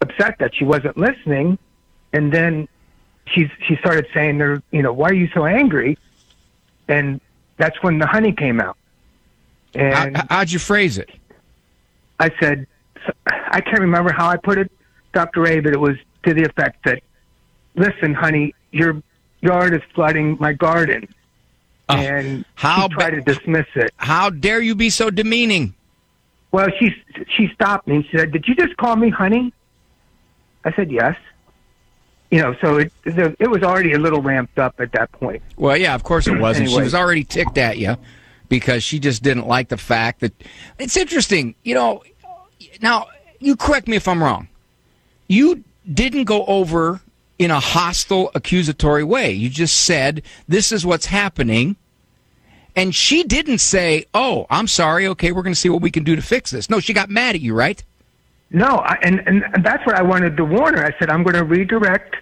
[0.00, 1.58] upset that she wasn't listening.
[2.12, 2.68] And then
[3.26, 5.96] she's she started saying, "There, you know, why are you so angry?"
[6.86, 7.20] And
[7.56, 8.76] that's when the honey came out.
[9.74, 11.10] And how, how'd you phrase it?
[12.20, 12.66] I said,
[13.26, 14.70] I can't remember how I put it,
[15.14, 17.02] Doctor Ray, but it was to the effect that,
[17.76, 19.02] "Listen, honey, your
[19.40, 21.08] yard is flooding my garden."
[21.88, 23.92] Oh, and how she tried to dismiss it.
[23.96, 25.74] How dare you be so demeaning?
[26.50, 26.94] Well, she
[27.28, 29.52] she stopped me and she said, "Did you just call me honey?"
[30.64, 31.16] I said, "Yes."
[32.30, 35.42] You know, so it it was already a little ramped up at that point.
[35.56, 36.56] Well, yeah, of course it was.
[36.56, 36.74] Anyway.
[36.74, 37.96] She was already ticked at you
[38.48, 40.32] because she just didn't like the fact that
[40.78, 41.54] it's interesting.
[41.64, 42.02] You know,
[42.80, 43.08] now
[43.40, 44.48] you correct me if I'm wrong.
[45.34, 47.00] You didn't go over
[47.40, 49.32] in a hostile, accusatory way.
[49.32, 51.74] You just said this is what's happening.
[52.76, 55.08] And she didn't say, "Oh, I'm sorry.
[55.08, 57.10] Okay, we're going to see what we can do to fix this." No, she got
[57.10, 57.82] mad at you, right?
[58.50, 60.84] No, I, and, and that's what I wanted to warn her.
[60.84, 62.14] I said I'm going to redirect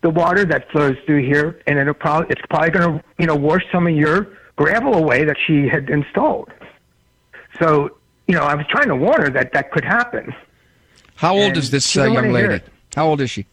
[0.00, 3.36] the water that flows through here, and it'll probably it's probably going to you know
[3.36, 6.50] wash some of your gravel away that she had installed.
[7.60, 10.34] So you know, I was trying to warn her that that could happen.
[11.16, 12.62] How old And is this uh, young lady?
[12.94, 13.46] How old is she?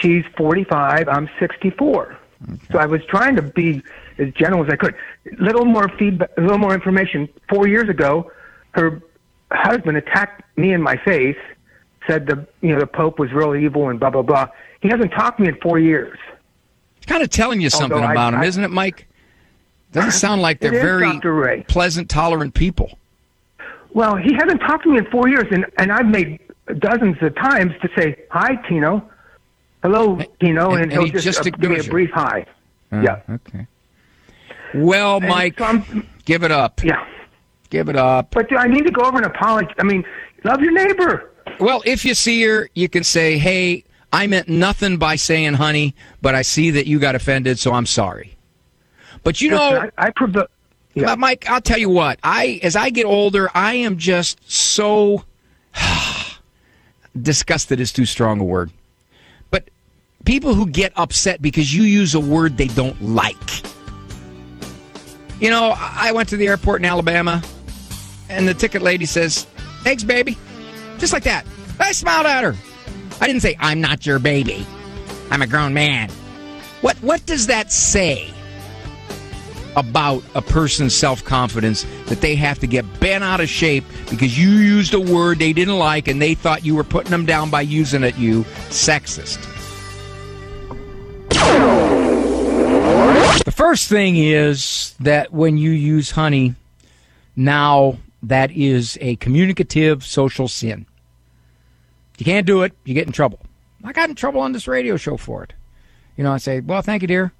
[0.00, 1.08] She's 45.
[1.08, 2.18] I'm 64.
[2.70, 3.82] So I was trying to be
[4.18, 4.94] as gentle as I could.
[5.38, 7.28] Little more feedback, a little more information.
[7.48, 8.30] Four years ago,
[8.72, 9.02] her
[9.50, 11.38] husband attacked me in my face,
[12.06, 14.48] said the you know the Pope was real evil and blah blah blah.
[14.82, 16.18] He hasn't talked to me in four years.
[16.98, 19.06] It's kind of telling you something Although I- about him, I- isn't it, Mike?
[19.92, 22.98] Doesn't sound like they're very pleasant, tolerant people.
[23.92, 26.40] Well, he hasn't talked to me in four years, and and I've made
[26.78, 29.08] dozens of times to say hi, Tino,
[29.82, 32.46] hello, Tino, and- and, and he'll he just, just uh, give me a brief hi.
[32.92, 33.20] Uh, yeah.
[33.28, 33.66] Okay.
[34.74, 35.82] Well, And Mike, so
[36.24, 36.82] give it up.
[36.82, 37.04] Yeah.
[37.70, 38.30] Give it up.
[38.30, 39.74] But do I need to go over and apologize?
[39.78, 40.04] I mean,
[40.44, 41.30] love your neighbor.
[41.60, 45.94] Well, if you see her, you can say, "Hey, I meant nothing by saying honey,
[46.22, 48.36] but I see that you got offended, so I'm sorry."
[49.22, 50.46] But you know, I, I provo-
[50.94, 52.18] But Mike, I'll tell you what.
[52.22, 55.24] I as I get older, I am just so
[57.20, 58.70] disgusted is too strong a word.
[59.50, 59.68] But
[60.24, 63.36] people who get upset because you use a word they don't like.
[65.40, 67.42] You know, I went to the airport in Alabama
[68.28, 69.46] and the ticket lady says,
[69.82, 70.38] "Thanks, baby."
[70.98, 71.46] Just like that.
[71.78, 72.56] I smiled at her.
[73.20, 74.66] I didn't say, "I'm not your baby.
[75.30, 76.10] I'm a grown man."
[76.80, 78.32] What what does that say?
[79.76, 84.38] About a person's self confidence that they have to get bent out of shape because
[84.38, 87.50] you used a word they didn't like and they thought you were putting them down
[87.50, 89.42] by using it, you sexist.
[93.44, 96.54] The first thing is that when you use honey,
[97.36, 100.86] now that is a communicative social sin.
[102.18, 103.40] You can't do it, you get in trouble.
[103.82, 105.52] I got in trouble on this radio show for it.
[106.16, 107.32] You know, I say, well, thank you, dear.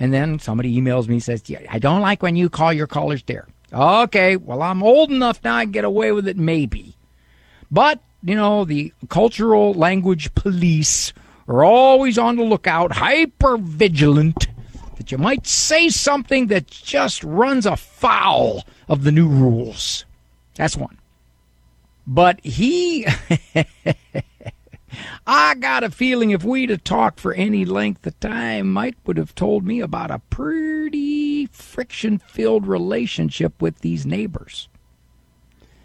[0.00, 2.86] And then somebody emails me and says, yeah, I don't like when you call your
[2.86, 3.48] callers dear.
[3.72, 6.96] Okay, well, I'm old enough now I can get away with it, maybe.
[7.70, 11.12] But, you know, the cultural language police
[11.48, 14.46] are always on the lookout, hyper vigilant,
[14.96, 20.04] that you might say something that just runs afoul of the new rules.
[20.54, 20.98] That's one.
[22.06, 23.06] But he.
[25.26, 29.16] I got a feeling if we'd have talked for any length of time, Mike would
[29.16, 34.68] have told me about a pretty friction filled relationship with these neighbors.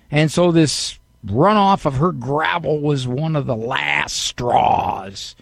[0.09, 5.35] And so this runoff of her gravel was one of the last straws.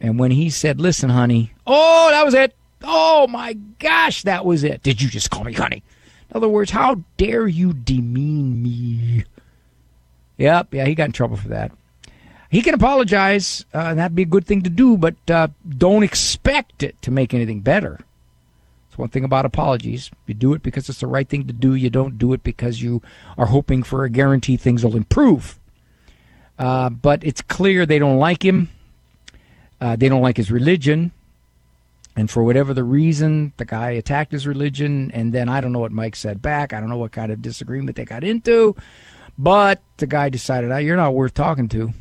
[0.00, 2.54] And when he said, Listen, honey, oh, that was it.
[2.82, 4.82] Oh my gosh, that was it.
[4.82, 5.82] Did you just call me honey?
[6.30, 9.24] In other words, how dare you demean me?
[10.36, 11.72] Yep, yeah, he got in trouble for that.
[12.50, 16.02] He can apologize, uh, and that'd be a good thing to do, but uh, don't
[16.02, 18.00] expect it to make anything better.
[18.88, 20.10] It's one thing about apologies.
[20.26, 21.74] You do it because it's the right thing to do.
[21.74, 23.02] You don't do it because you
[23.36, 25.58] are hoping for a guarantee things will improve.
[26.58, 28.70] Uh, but it's clear they don't like him.
[29.80, 31.12] Uh, they don't like his religion.
[32.16, 35.10] And for whatever the reason, the guy attacked his religion.
[35.12, 36.72] And then I don't know what Mike said back.
[36.72, 38.74] I don't know what kind of disagreement they got into.
[39.36, 41.92] But the guy decided, oh, you're not worth talking to.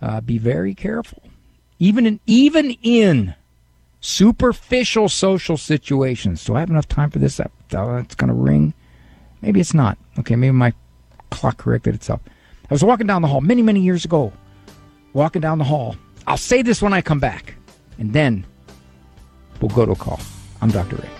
[0.00, 1.22] Uh, be very careful.
[1.78, 3.34] Even in, even in
[4.00, 6.44] superficial social situations.
[6.44, 7.40] Do I have enough time for this?
[7.40, 8.74] It's going to ring.
[9.42, 9.98] Maybe it's not.
[10.18, 10.72] Okay, maybe my
[11.30, 12.20] clock corrected itself.
[12.70, 14.32] I was walking down the hall many, many years ago.
[15.12, 15.96] Walking down the hall.
[16.26, 17.54] I'll say this when I come back.
[17.98, 18.46] And then
[19.60, 20.20] we'll go to a call.
[20.60, 20.96] I'm Dr.
[20.96, 21.17] Ray.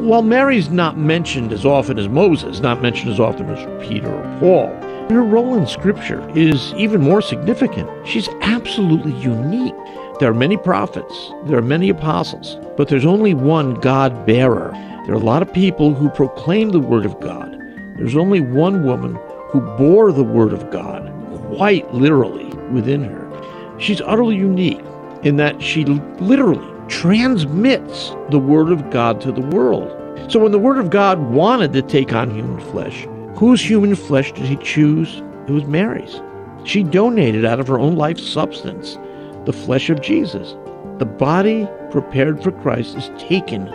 [0.00, 4.38] While Mary's not mentioned as often as Moses, not mentioned as often as Peter or
[4.38, 4.68] Paul,
[5.10, 7.90] her role in Scripture is even more significant.
[8.06, 9.74] She's absolutely unique.
[10.20, 14.70] There are many prophets, there are many apostles, but there's only one God bearer.
[15.04, 17.60] There are a lot of people who proclaim the Word of God.
[17.96, 19.18] There's only one woman
[19.48, 21.12] who bore the Word of God,
[21.56, 23.78] quite literally, within her.
[23.80, 24.80] She's utterly unique
[25.24, 29.94] in that she literally transmits the Word of God to the world.
[30.30, 34.32] So when the Word of God wanted to take on human flesh, whose human flesh
[34.32, 35.22] did he choose?
[35.46, 36.20] It was Mary's.
[36.64, 38.98] She donated out of her own life substance
[39.46, 40.54] the flesh of Jesus.
[40.98, 43.68] The body prepared for Christ is taken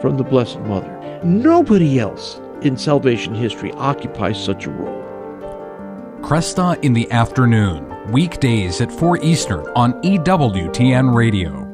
[0.00, 1.20] from the Blessed Mother.
[1.24, 4.96] Nobody else in salvation history occupies such a role.
[6.22, 11.67] Kresta in the afternoon, weekdays at 4 Eastern on EWTN Radio.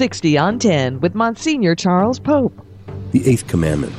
[0.00, 2.58] 60 on 10 with Monsignor Charles Pope.
[3.12, 3.92] The Eighth Commandment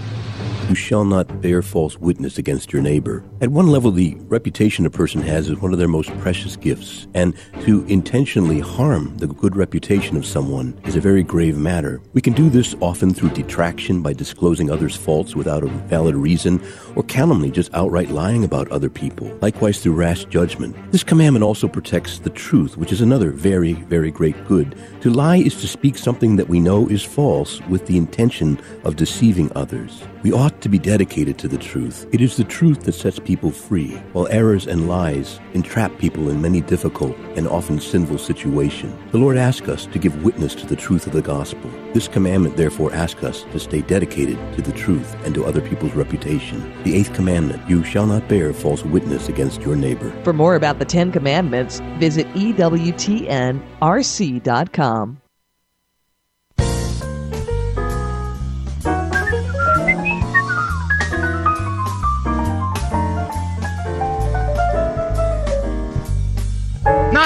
[0.72, 3.26] You shall not bear false witness against your neighbor.
[3.42, 7.08] At one level, the reputation a person has is one of their most precious gifts,
[7.14, 7.34] and
[7.66, 12.00] to intentionally harm the good reputation of someone is a very grave matter.
[12.14, 16.64] We can do this often through detraction by disclosing others' faults without a valid reason,
[16.96, 20.74] or calumny just outright lying about other people, likewise through rash judgment.
[20.94, 24.78] This commandment also protects the truth, which is another very, very great good.
[25.02, 28.96] To lie is to speak something that we know is false with the intention of
[28.96, 30.02] deceiving others.
[30.24, 32.08] We ought to be dedicated to the truth.
[32.12, 36.42] It is the truth that sets people free, while errors and lies entrap people in
[36.42, 38.94] many difficult and often sinful situations.
[39.12, 41.70] The Lord asks us to give witness to the truth of the gospel.
[41.94, 45.94] This commandment therefore asks us to stay dedicated to the truth and to other people's
[45.94, 46.74] reputation.
[46.84, 50.12] The eighth commandment, you shall not bear false witness against your neighbor.
[50.24, 53.62] For more about the Ten Commandments, visit EWTNRC.com.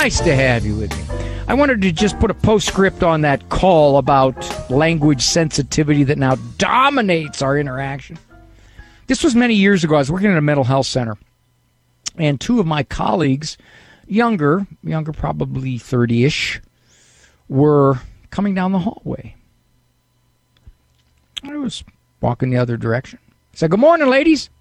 [0.06, 1.16] Nice to have you with me.
[1.47, 6.36] I wanted to just put a postscript on that call about language sensitivity that now
[6.60, 8.20] dominates our interaction.
[9.08, 9.95] This was many years ago.
[9.95, 11.18] I was working at a mental health center,
[12.18, 13.58] and two of my colleagues,
[14.06, 16.62] younger, younger, probably 30 ish,
[17.49, 17.99] were
[18.30, 19.36] coming down the hallway.
[21.41, 21.84] I was
[22.22, 23.18] walking the other direction.
[23.28, 24.51] I said, Good morning, ladies.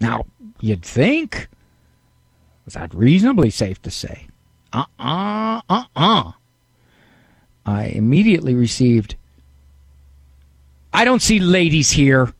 [0.00, 0.24] Now,
[0.58, 1.48] you'd think,
[2.70, 4.28] was that reasonably safe to say?
[4.72, 6.30] Uh uh, uh uh.
[7.66, 9.16] I immediately received,
[10.92, 12.32] I don't see ladies here.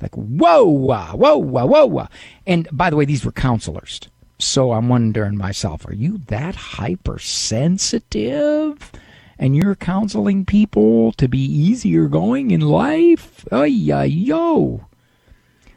[0.00, 2.08] Like, whoa, whoa, whoa, whoa.
[2.46, 4.00] And by the way, these were counselors.
[4.38, 8.90] So I'm wondering myself, are you that hypersensitive?
[9.38, 13.46] And you're counseling people to be easier going in life?
[13.52, 14.86] Oh, yeah, yo.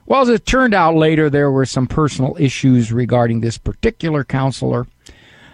[0.09, 4.87] Well, as it turned out later, there were some personal issues regarding this particular counselor.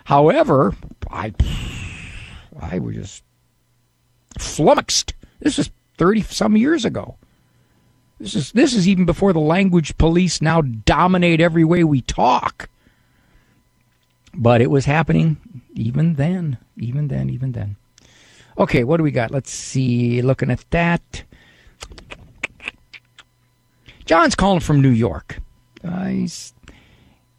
[0.05, 0.73] However,
[1.11, 1.33] I,
[2.61, 3.23] I was just
[4.39, 5.13] flummoxed.
[5.41, 7.17] This is 30 some years ago.
[8.17, 12.69] This is this is even before the language police now dominate every way we talk.
[14.33, 15.35] But it was happening
[15.73, 17.75] even then, even then, even then.
[18.57, 19.31] Okay, what do we got?
[19.31, 20.21] Let's see.
[20.21, 21.25] Looking at that.
[24.05, 25.39] John's calling from New York.
[25.83, 26.53] Uh, he's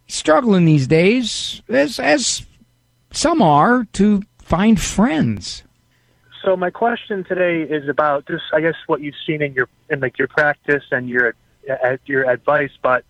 [0.08, 2.44] struggling these days, as as
[3.12, 5.62] some are, to find friends.
[6.44, 10.00] So my question today is about just, I guess, what you've seen in your in
[10.00, 11.34] like your practice and your
[11.68, 12.70] uh, your advice.
[12.82, 13.04] But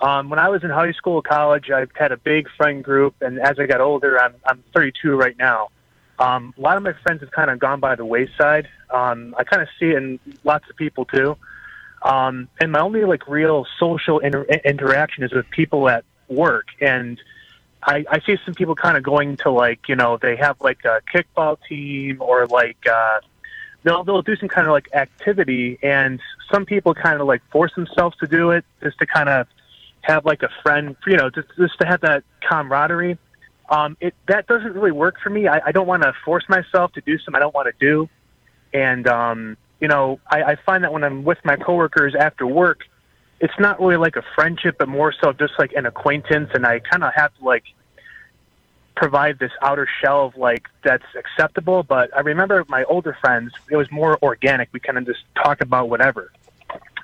[0.00, 3.38] um, when I was in high school, college, I had a big friend group, and
[3.38, 5.68] as I got older, I'm I'm 32 right now.
[6.18, 8.68] Um, a lot of my friends have kind of gone by the wayside.
[8.90, 11.36] Um, I kind of see it in lots of people too.
[12.02, 17.20] Um, and my only like real social inter- interaction is with people at work, and
[17.82, 20.84] I, I see some people kind of going to like you know they have like
[20.84, 23.20] a kickball team or like uh,
[23.82, 26.20] they'll they'll do some kind of like activity, and
[26.52, 29.46] some people kind of like force themselves to do it just to kind of
[30.02, 33.18] have like a friend, you know, just just to have that camaraderie.
[33.70, 35.46] Um, it that doesn't really work for me.
[35.46, 38.08] I, I don't want to force myself to do something I don't want to do,
[38.72, 42.80] and um, you know, I, I find that when I'm with my coworkers after work,
[43.40, 46.80] it's not really like a friendship, but more so just like an acquaintance, and I
[46.80, 47.64] kind of have to like
[48.96, 51.84] provide this outer shell of like that's acceptable.
[51.84, 54.68] But I remember my older friends; it was more organic.
[54.72, 56.32] We kind of just talked about whatever.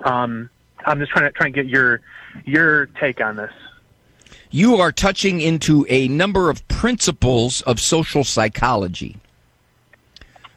[0.04, 0.50] Um,
[0.84, 2.00] I'm just trying to try and get your
[2.44, 3.52] your take on this.
[4.50, 9.16] You are touching into a number of principles of social psychology.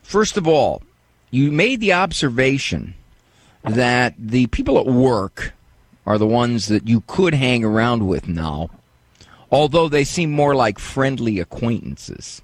[0.01, 0.81] First of all,
[1.29, 2.93] you made the observation
[3.63, 5.53] that the people at work
[6.05, 8.69] are the ones that you could hang around with now,
[9.51, 12.41] although they seem more like friendly acquaintances.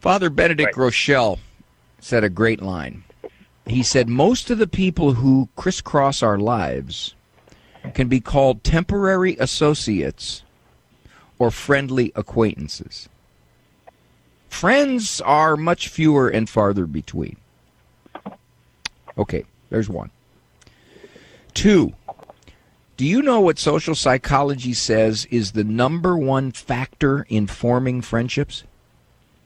[0.00, 0.92] Father Benedict right.
[0.92, 1.38] Groeschel
[2.00, 3.04] said a great line.
[3.66, 7.14] He said, Most of the people who crisscross our lives
[7.94, 10.42] can be called temporary associates
[11.38, 13.08] or friendly acquaintances.
[14.48, 17.36] Friends are much fewer and farther between.
[19.16, 20.10] Okay, there's one.
[21.52, 21.94] Two,
[22.96, 28.64] do you know what social psychology says is the number one factor in forming friendships?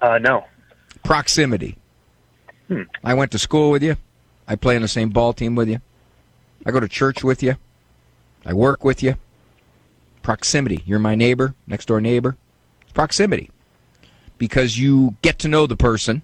[0.00, 0.44] Uh, no.
[1.02, 1.76] Proximity.
[2.68, 2.82] Hmm.
[3.02, 3.96] I went to school with you.
[4.46, 5.80] I play on the same ball team with you.
[6.66, 7.56] I go to church with you.
[8.44, 9.16] I work with you.
[10.22, 10.82] Proximity.
[10.84, 12.36] You're my neighbor, next door neighbor.
[12.92, 13.50] Proximity.
[14.36, 16.22] Because you get to know the person.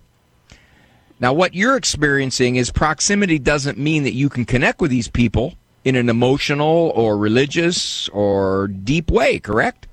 [1.20, 5.54] Now, what you're experiencing is proximity doesn't mean that you can connect with these people
[5.84, 9.86] in an emotional or religious or deep way, correct?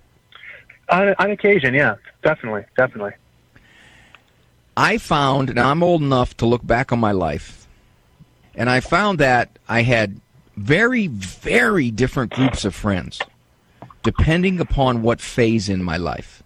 [0.90, 3.12] On, on occasion, yeah, definitely, definitely.
[4.76, 7.68] I found, now I'm old enough to look back on my life,
[8.56, 10.20] and I found that I had
[10.58, 13.22] very, very different groups of friends,
[14.04, 16.42] depending upon what phase in my life.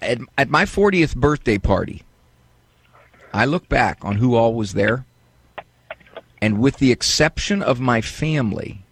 [0.00, 2.02] At, at my 40th birthday party,
[3.32, 5.04] I look back on who all was there,
[6.40, 8.82] and with the exception of my family,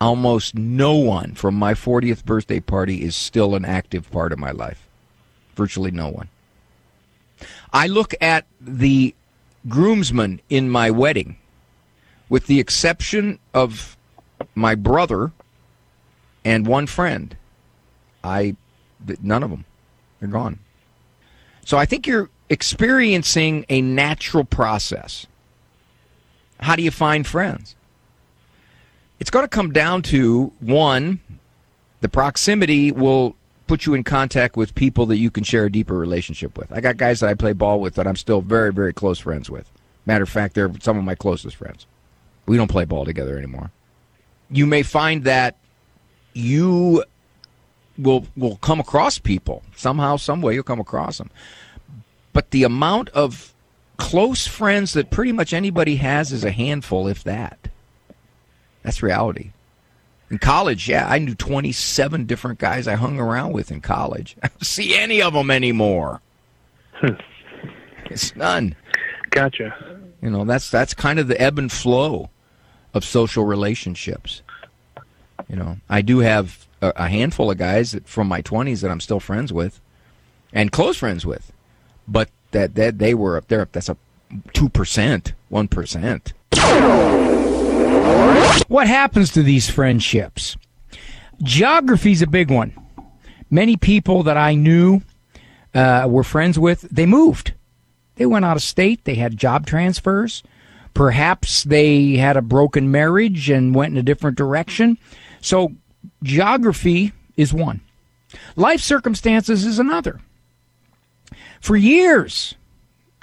[0.00, 4.50] almost no one from my 40th birthday party is still an active part of my
[4.50, 4.88] life.
[5.54, 6.28] Virtually no one.
[7.72, 9.14] I look at the
[9.68, 11.36] groomsmen in my wedding
[12.28, 13.96] with the exception of
[14.54, 15.32] my brother
[16.44, 17.36] and one friend,
[18.24, 18.56] I
[19.20, 19.64] none of them.
[20.18, 20.58] They're gone.
[21.64, 25.26] So I think you're experiencing a natural process.
[26.60, 27.74] How do you find friends?
[29.18, 31.20] It's going to come down to one,
[32.02, 33.36] the proximity will
[33.68, 36.70] put you in contact with people that you can share a deeper relationship with.
[36.70, 39.48] I got guys that I play ball with that I'm still very, very close friends
[39.48, 39.70] with.
[40.04, 41.86] Matter of fact, they're some of my closest friends.
[42.44, 43.70] We don't play ball together anymore.
[44.50, 45.56] You may find that
[46.34, 47.04] you
[47.96, 50.52] will will come across people somehow, some way.
[50.52, 51.30] You'll come across them,
[52.32, 53.52] but the amount of
[53.96, 57.68] close friends that pretty much anybody has is a handful, if that.
[58.82, 59.52] That's reality.
[60.30, 64.36] In college, yeah, I knew 27 different guys I hung around with in college.
[64.42, 66.20] I don't see any of them anymore.
[68.06, 68.74] it's none.
[69.30, 70.00] Gotcha.
[70.22, 72.30] You know, that's that's kind of the ebb and flow
[72.94, 74.42] of social relationships.
[75.48, 78.90] You know, I do have a, a handful of guys that, from my 20s that
[78.90, 79.80] I'm still friends with
[80.52, 81.52] and close friends with,
[82.08, 83.68] but that, that they were up there.
[83.70, 83.96] That's a
[84.54, 86.32] 2%, 1%.
[88.68, 90.56] What happens to these friendships?
[91.42, 92.72] Geography's a big one.
[93.50, 95.02] Many people that I knew
[95.74, 97.54] uh, were friends with, they moved.
[98.16, 99.04] They went out of state.
[99.04, 100.42] They had job transfers.
[100.94, 104.98] Perhaps they had a broken marriage and went in a different direction.
[105.40, 105.72] So,
[106.22, 107.80] geography is one,
[108.56, 110.20] life circumstances is another.
[111.62, 112.56] For years,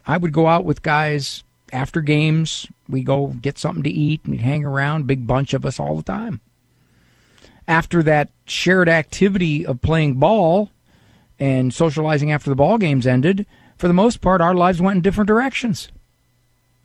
[0.07, 2.67] I would go out with guys after games.
[2.87, 6.03] We go get something to eat and hang around, big bunch of us all the
[6.03, 6.39] time.
[7.67, 10.71] After that shared activity of playing ball
[11.37, 13.45] and socializing after the ball games ended,
[13.77, 15.91] for the most part, our lives went in different directions.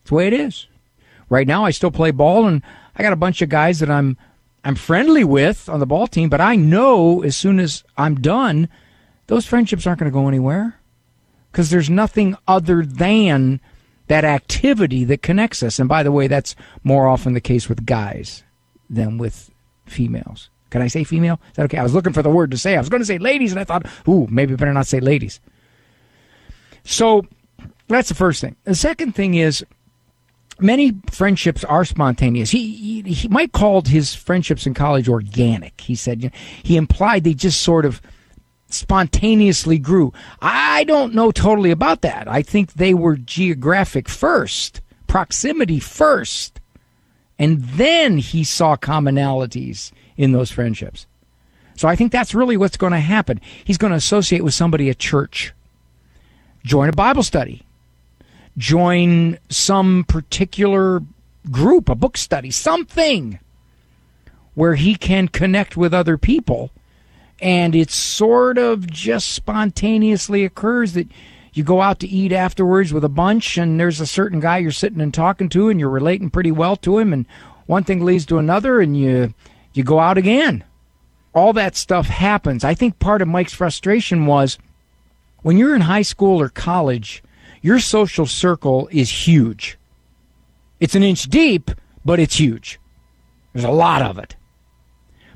[0.00, 0.66] It's the way it is.
[1.30, 2.62] Right now, I still play ball, and
[2.96, 4.16] I got a bunch of guys that I'm
[4.64, 6.28] I'm friendly with on the ball team.
[6.28, 8.68] But I know as soon as I'm done,
[9.28, 10.80] those friendships aren't going to go anywhere
[11.54, 13.60] because there's nothing other than
[14.08, 15.78] that activity that connects us.
[15.78, 18.42] And by the way, that's more often the case with guys
[18.90, 19.52] than with
[19.86, 21.40] females Can I say female?
[21.50, 21.78] Is that okay?
[21.78, 22.74] I was looking for the word to say.
[22.74, 25.38] I was going to say ladies, and I thought, ooh, maybe better not say ladies.
[26.82, 27.24] So
[27.86, 28.56] that's the first thing.
[28.64, 29.64] The second thing is
[30.58, 32.50] many friendships are spontaneous.
[32.50, 35.80] He, he, he Mike called his friendships in college organic.
[35.80, 38.02] He said you know, he implied they just sort of
[38.74, 40.12] spontaneously grew.
[40.40, 42.28] I don't know totally about that.
[42.28, 46.60] I think they were geographic first, proximity first,
[47.38, 51.06] and then he saw commonalities in those friendships.
[51.76, 53.40] So I think that's really what's going to happen.
[53.64, 55.52] He's going to associate with somebody at church,
[56.64, 57.62] join a Bible study,
[58.56, 61.02] join some particular
[61.50, 63.38] group, a book study, something
[64.54, 66.70] where he can connect with other people.
[67.40, 71.08] And it sort of just spontaneously occurs that
[71.52, 74.72] you go out to eat afterwards with a bunch, and there's a certain guy you're
[74.72, 77.26] sitting and talking to, and you're relating pretty well to him, and
[77.66, 79.34] one thing leads to another, and you
[79.72, 80.64] you go out again.
[81.32, 82.64] All that stuff happens.
[82.64, 84.58] I think part of Mike's frustration was
[85.42, 87.22] when you're in high school or college,
[87.60, 89.78] your social circle is huge.
[90.80, 91.70] It's an inch deep,
[92.04, 92.78] but it's huge.
[93.52, 94.36] There's a lot of it.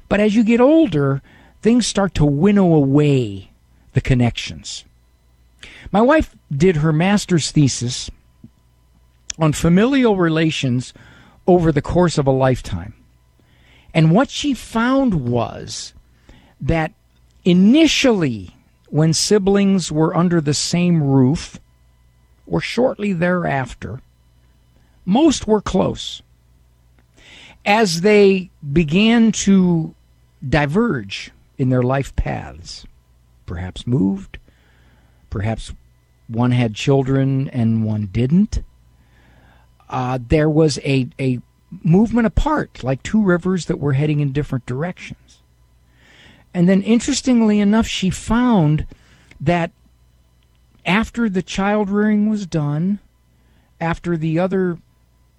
[0.09, 1.23] But as you get older,
[1.63, 3.51] things start to winnow away
[3.93, 4.85] the connections.
[5.91, 8.11] My wife did her master's thesis
[9.39, 10.93] on familial relations
[11.47, 12.95] over the course of a lifetime.
[13.95, 15.95] And what she found was
[16.61, 16.93] that
[17.45, 18.57] initially,
[18.89, 21.59] when siblings were under the same roof,
[22.47, 24.01] or shortly thereafter,
[25.05, 26.23] most were close.
[27.65, 29.95] As they began to
[30.47, 32.87] diverge in their life paths,
[33.45, 34.39] perhaps moved,
[35.29, 35.75] perhaps
[36.29, 38.63] one had children and one didn't,
[39.89, 41.41] uh, there was a, a
[41.83, 45.43] movement apart, like two rivers that were heading in different directions.
[46.55, 48.87] And then, interestingly enough, she found
[49.41, 49.71] that
[50.85, 52.99] after the child rearing was done,
[53.81, 54.79] after the other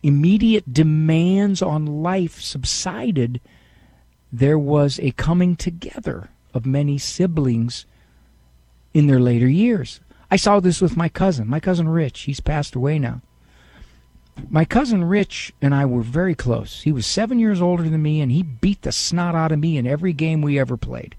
[0.01, 3.41] immediate demands on life subsided,
[4.32, 7.86] there was a coming together of many siblings
[8.94, 10.00] in their later years.
[10.32, 12.22] I saw this with my cousin, my cousin Rich.
[12.22, 13.22] He's passed away now.
[14.50, 16.84] My cousin Rich and I were very close.
[16.84, 19.78] He was seven years older than me, and he beat the snot out of me
[19.78, 21.16] in every game we ever played,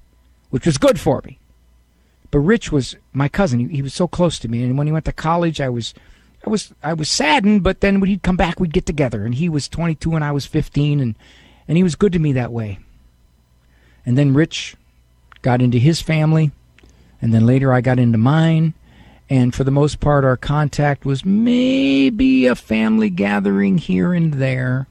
[0.49, 1.39] which was good for me.
[2.31, 3.69] But Rich was my cousin.
[3.69, 5.93] He, was so close to me, and when he went to college, I was,
[6.47, 7.63] I was, I was saddened.
[7.63, 9.25] But then when he'd come back, we'd get together.
[9.25, 11.15] And he was 22 and I was 15, and
[11.69, 12.79] and he was good to me that way.
[14.11, 14.75] And then Rich
[15.41, 16.51] got into his family,
[17.23, 18.75] and then later I got into mine.
[19.29, 24.89] And for the most part, our contact was maybe a family gathering here and there.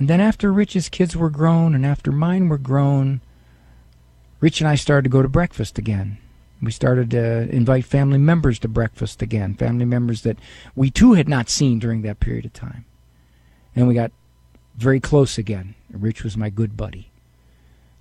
[0.00, 3.20] And then after Rich's kids were grown and after mine were grown,
[4.40, 6.18] Rich and I started to go to breakfast again.
[6.60, 10.38] We started to invite family members to breakfast again, family members that
[10.74, 12.84] we too had not seen during that period of time.
[13.76, 14.10] And we got
[14.76, 15.76] very close again.
[15.92, 17.09] Rich was my good buddy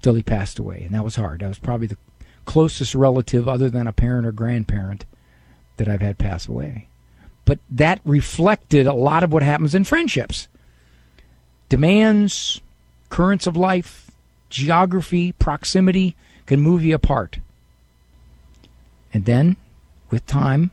[0.02, 1.42] till he passed away, and that was hard.
[1.42, 1.98] That was probably the
[2.46, 5.06] closest relative other than a parent or grandparent
[5.78, 6.88] that I've had pass away.
[7.46, 10.48] But that reflected a lot of what happens in friendships.
[11.68, 12.62] Demands,
[13.10, 14.12] currents of life,
[14.50, 17.40] geography, proximity can move you apart.
[19.14, 19.56] And then,
[20.10, 20.72] with time,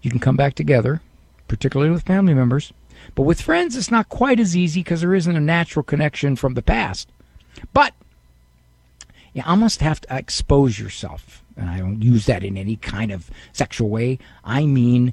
[0.00, 1.00] you can come back together,
[1.48, 2.72] particularly with family members.
[3.14, 6.54] But with friends, it's not quite as easy because there isn't a natural connection from
[6.54, 7.08] the past.
[7.72, 7.94] But
[9.32, 11.42] you almost have to expose yourself.
[11.56, 14.18] And I don't use that in any kind of sexual way.
[14.44, 15.12] I mean,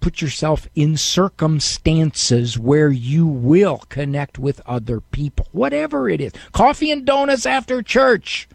[0.00, 6.32] put yourself in circumstances where you will connect with other people, whatever it is.
[6.52, 8.48] Coffee and donuts after church.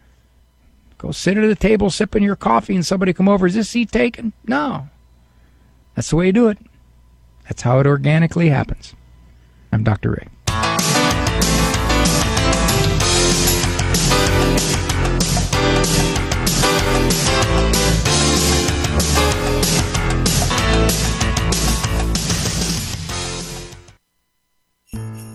[0.98, 3.46] Go sit at a table sipping your coffee and somebody come over.
[3.46, 4.32] Is this seat taken?
[4.46, 4.88] No.
[5.94, 6.58] That's the way you do it.
[7.44, 8.94] That's how it organically happens.
[9.72, 10.10] I'm Dr.
[10.10, 10.28] Ray.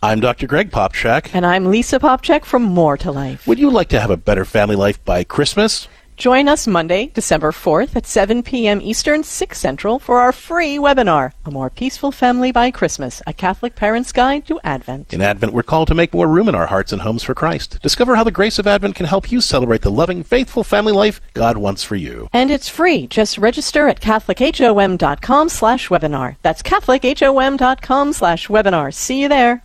[0.00, 0.46] I'm Dr.
[0.46, 1.34] Greg Popcak.
[1.34, 3.48] And I'm Lisa Popcak from More to Life.
[3.48, 5.88] Would you like to have a better family life by Christmas?
[6.16, 8.80] Join us Monday, December 4th at 7 p.m.
[8.80, 13.74] Eastern, 6 Central for our free webinar, A More Peaceful Family by Christmas, a Catholic
[13.74, 15.12] Parent's Guide to Advent.
[15.12, 17.80] In Advent, we're called to make more room in our hearts and homes for Christ.
[17.82, 21.20] Discover how the grace of Advent can help you celebrate the loving, faithful family life
[21.34, 22.28] God wants for you.
[22.32, 23.08] And it's free.
[23.08, 26.36] Just register at catholichom.com slash webinar.
[26.42, 28.94] That's catholichom.com slash webinar.
[28.94, 29.64] See you there.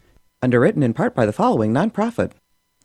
[0.41, 2.31] Underwritten in part by the following nonprofit.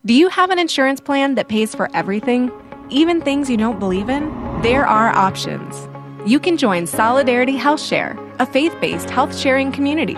[0.05, 2.51] Do you have an insurance plan that pays for everything?
[2.91, 4.31] even things you don't believe in?
[4.63, 5.89] There are options.
[6.29, 10.17] You can join Solidarity Health Share, a faith based health sharing community.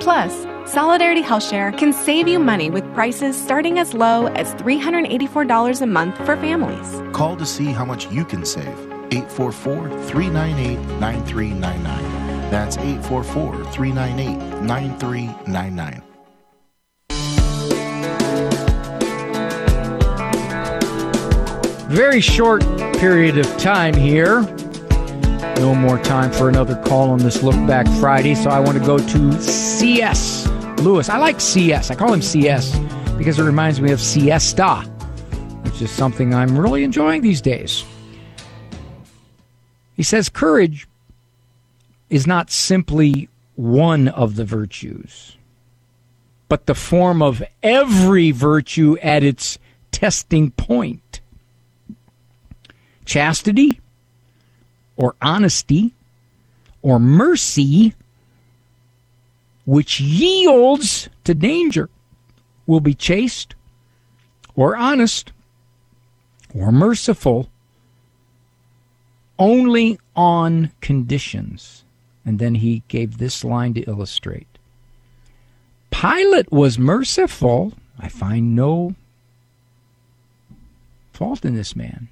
[0.00, 5.82] Plus, Solidarity Health Share can save you money with prices starting as low as $384
[5.82, 7.02] a month for families.
[7.12, 8.78] Call to see how much you can save.
[9.12, 12.50] 844 398 9399.
[12.50, 16.09] That's 844 398 9399.
[21.90, 22.62] Very short
[22.98, 24.42] period of time here.
[25.56, 28.86] No more time for another call on this Look Back Friday, so I want to
[28.86, 30.46] go to C.S.
[30.78, 31.08] Lewis.
[31.08, 31.90] I like C.S.
[31.90, 32.78] I call him C.S.
[33.18, 34.82] because it reminds me of siesta,
[35.64, 37.84] which is something I'm really enjoying these days.
[39.96, 40.86] He says courage
[42.08, 45.36] is not simply one of the virtues,
[46.48, 49.58] but the form of every virtue at its
[49.90, 51.09] testing point
[53.10, 53.80] chastity
[54.96, 55.92] or honesty
[56.80, 57.92] or mercy,
[59.64, 61.90] which yields to danger,
[62.68, 63.56] will be chaste
[64.54, 65.32] or honest
[66.54, 67.50] or merciful
[69.40, 71.82] only on conditions.
[72.24, 74.46] And then he gave this line to illustrate
[75.90, 77.72] Pilate was merciful.
[77.98, 78.94] I find no
[81.12, 82.08] fault in this man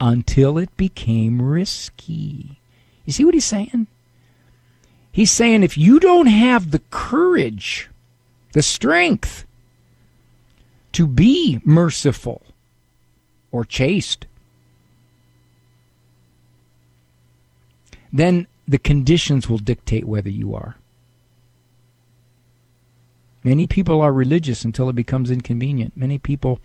[0.00, 2.58] until it became risky.
[3.04, 3.86] You see what he's saying?
[5.10, 7.88] He's saying if you don't have the courage,
[8.52, 9.46] the strength
[10.92, 12.42] to be merciful
[13.50, 14.26] or chaste,
[18.12, 20.76] then the conditions will dictate whether you are.
[23.44, 25.96] Many people are religious until it becomes inconvenient.
[25.96, 26.60] Many people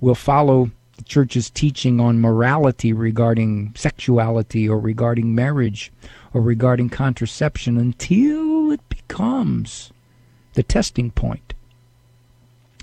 [0.00, 0.70] will follow
[1.02, 5.92] the church's teaching on morality regarding sexuality or regarding marriage
[6.32, 9.90] or regarding contraception until it becomes
[10.54, 11.54] the testing point.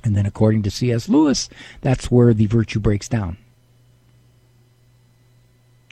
[0.03, 1.07] And then, according to C.S.
[1.07, 1.47] Lewis,
[1.79, 3.37] that's where the virtue breaks down.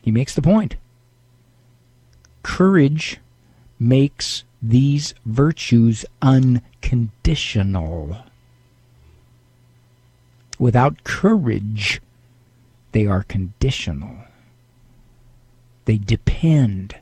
[0.02, 0.76] He makes the point.
[2.44, 3.22] Courage
[3.80, 8.18] makes these virtues unconditional.
[10.60, 12.02] Without courage,
[12.92, 14.18] they are conditional.
[15.86, 16.96] They depend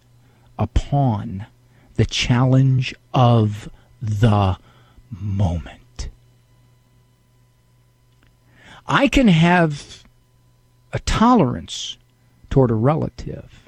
[0.58, 1.48] upon
[1.96, 3.70] the challenge of
[4.02, 4.58] the
[5.10, 6.10] moment.
[8.88, 10.04] I can have
[10.94, 11.98] a tolerance
[12.50, 13.66] toward a relative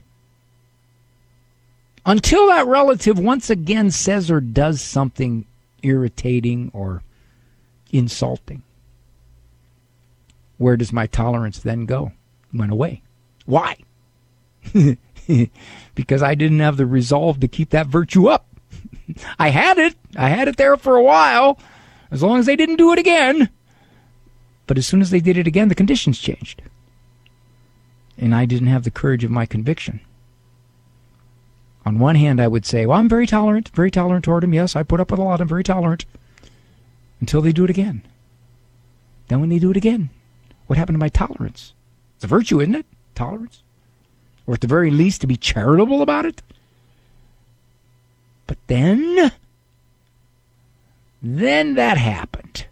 [2.07, 5.45] until that relative once again says or does something
[5.84, 7.03] irritating or
[7.91, 8.63] insulting.
[10.58, 12.12] Where does my tolerance then go?
[12.53, 13.01] went away.
[13.45, 13.78] Why?
[15.95, 18.47] because I didn't have the resolve to keep that virtue up.
[19.39, 19.95] I had it.
[20.16, 21.60] I had it there for a while,
[22.12, 23.49] as long as they didn't do it again.
[24.66, 26.62] But as soon as they did it again, the conditions changed.
[28.18, 30.01] And I didn't have the courage of my conviction.
[31.86, 34.53] On one hand, I would say, well, I'm very tolerant, very tolerant toward him.
[34.53, 35.39] Yes, I put up with a lot.
[35.39, 36.05] I'm very tolerant.
[37.22, 38.03] Until they do it again.
[39.30, 40.10] Then when they do it again,
[40.68, 41.74] what happened to my tolerance?
[42.15, 42.86] It's a virtue, isn't it?
[43.15, 43.63] Tolerance.
[44.45, 46.41] Or at the very least, to be charitable about it.
[48.45, 49.32] But then,
[51.22, 52.65] then that happened.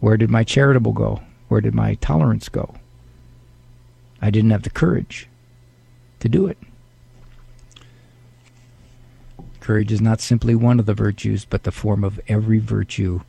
[0.00, 1.22] Where did my charitable go?
[1.48, 2.74] Where did my tolerance go?
[4.20, 5.28] I didn't have the courage
[6.20, 6.58] to do it.
[9.60, 13.20] Courage is not simply one of the virtues, but the form of every virtue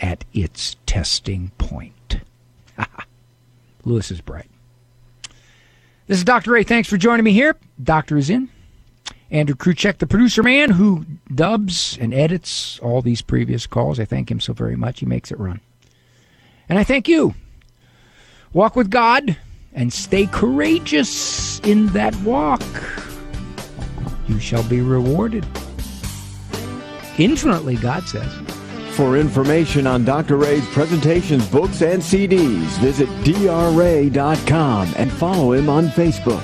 [0.00, 1.95] at its testing point.
[3.84, 4.50] Lewis is bright.
[6.06, 6.52] This is Dr.
[6.52, 6.62] Ray.
[6.62, 7.56] Thanks for joining me here.
[7.82, 8.48] Doctor is in.
[9.30, 11.04] Andrew Kruchek, the producer man who
[11.34, 13.98] dubs and edits all these previous calls.
[13.98, 15.00] I thank him so very much.
[15.00, 15.60] He makes it run.
[16.68, 17.34] And I thank you.
[18.52, 19.36] Walk with God
[19.72, 22.62] and stay courageous in that walk.
[24.28, 25.44] You shall be rewarded.
[27.18, 28.45] Infinitely, God says.
[28.96, 30.38] For information on Dr.
[30.38, 36.42] Ray's presentations, books, and CDs, visit drray.com and follow him on Facebook.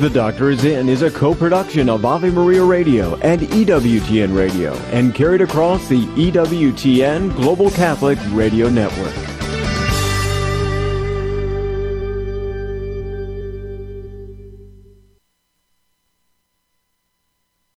[0.00, 5.14] The Doctor is In is a co-production of Ave Maria Radio and EWTN Radio and
[5.14, 9.29] carried across the EWTN Global Catholic Radio Network.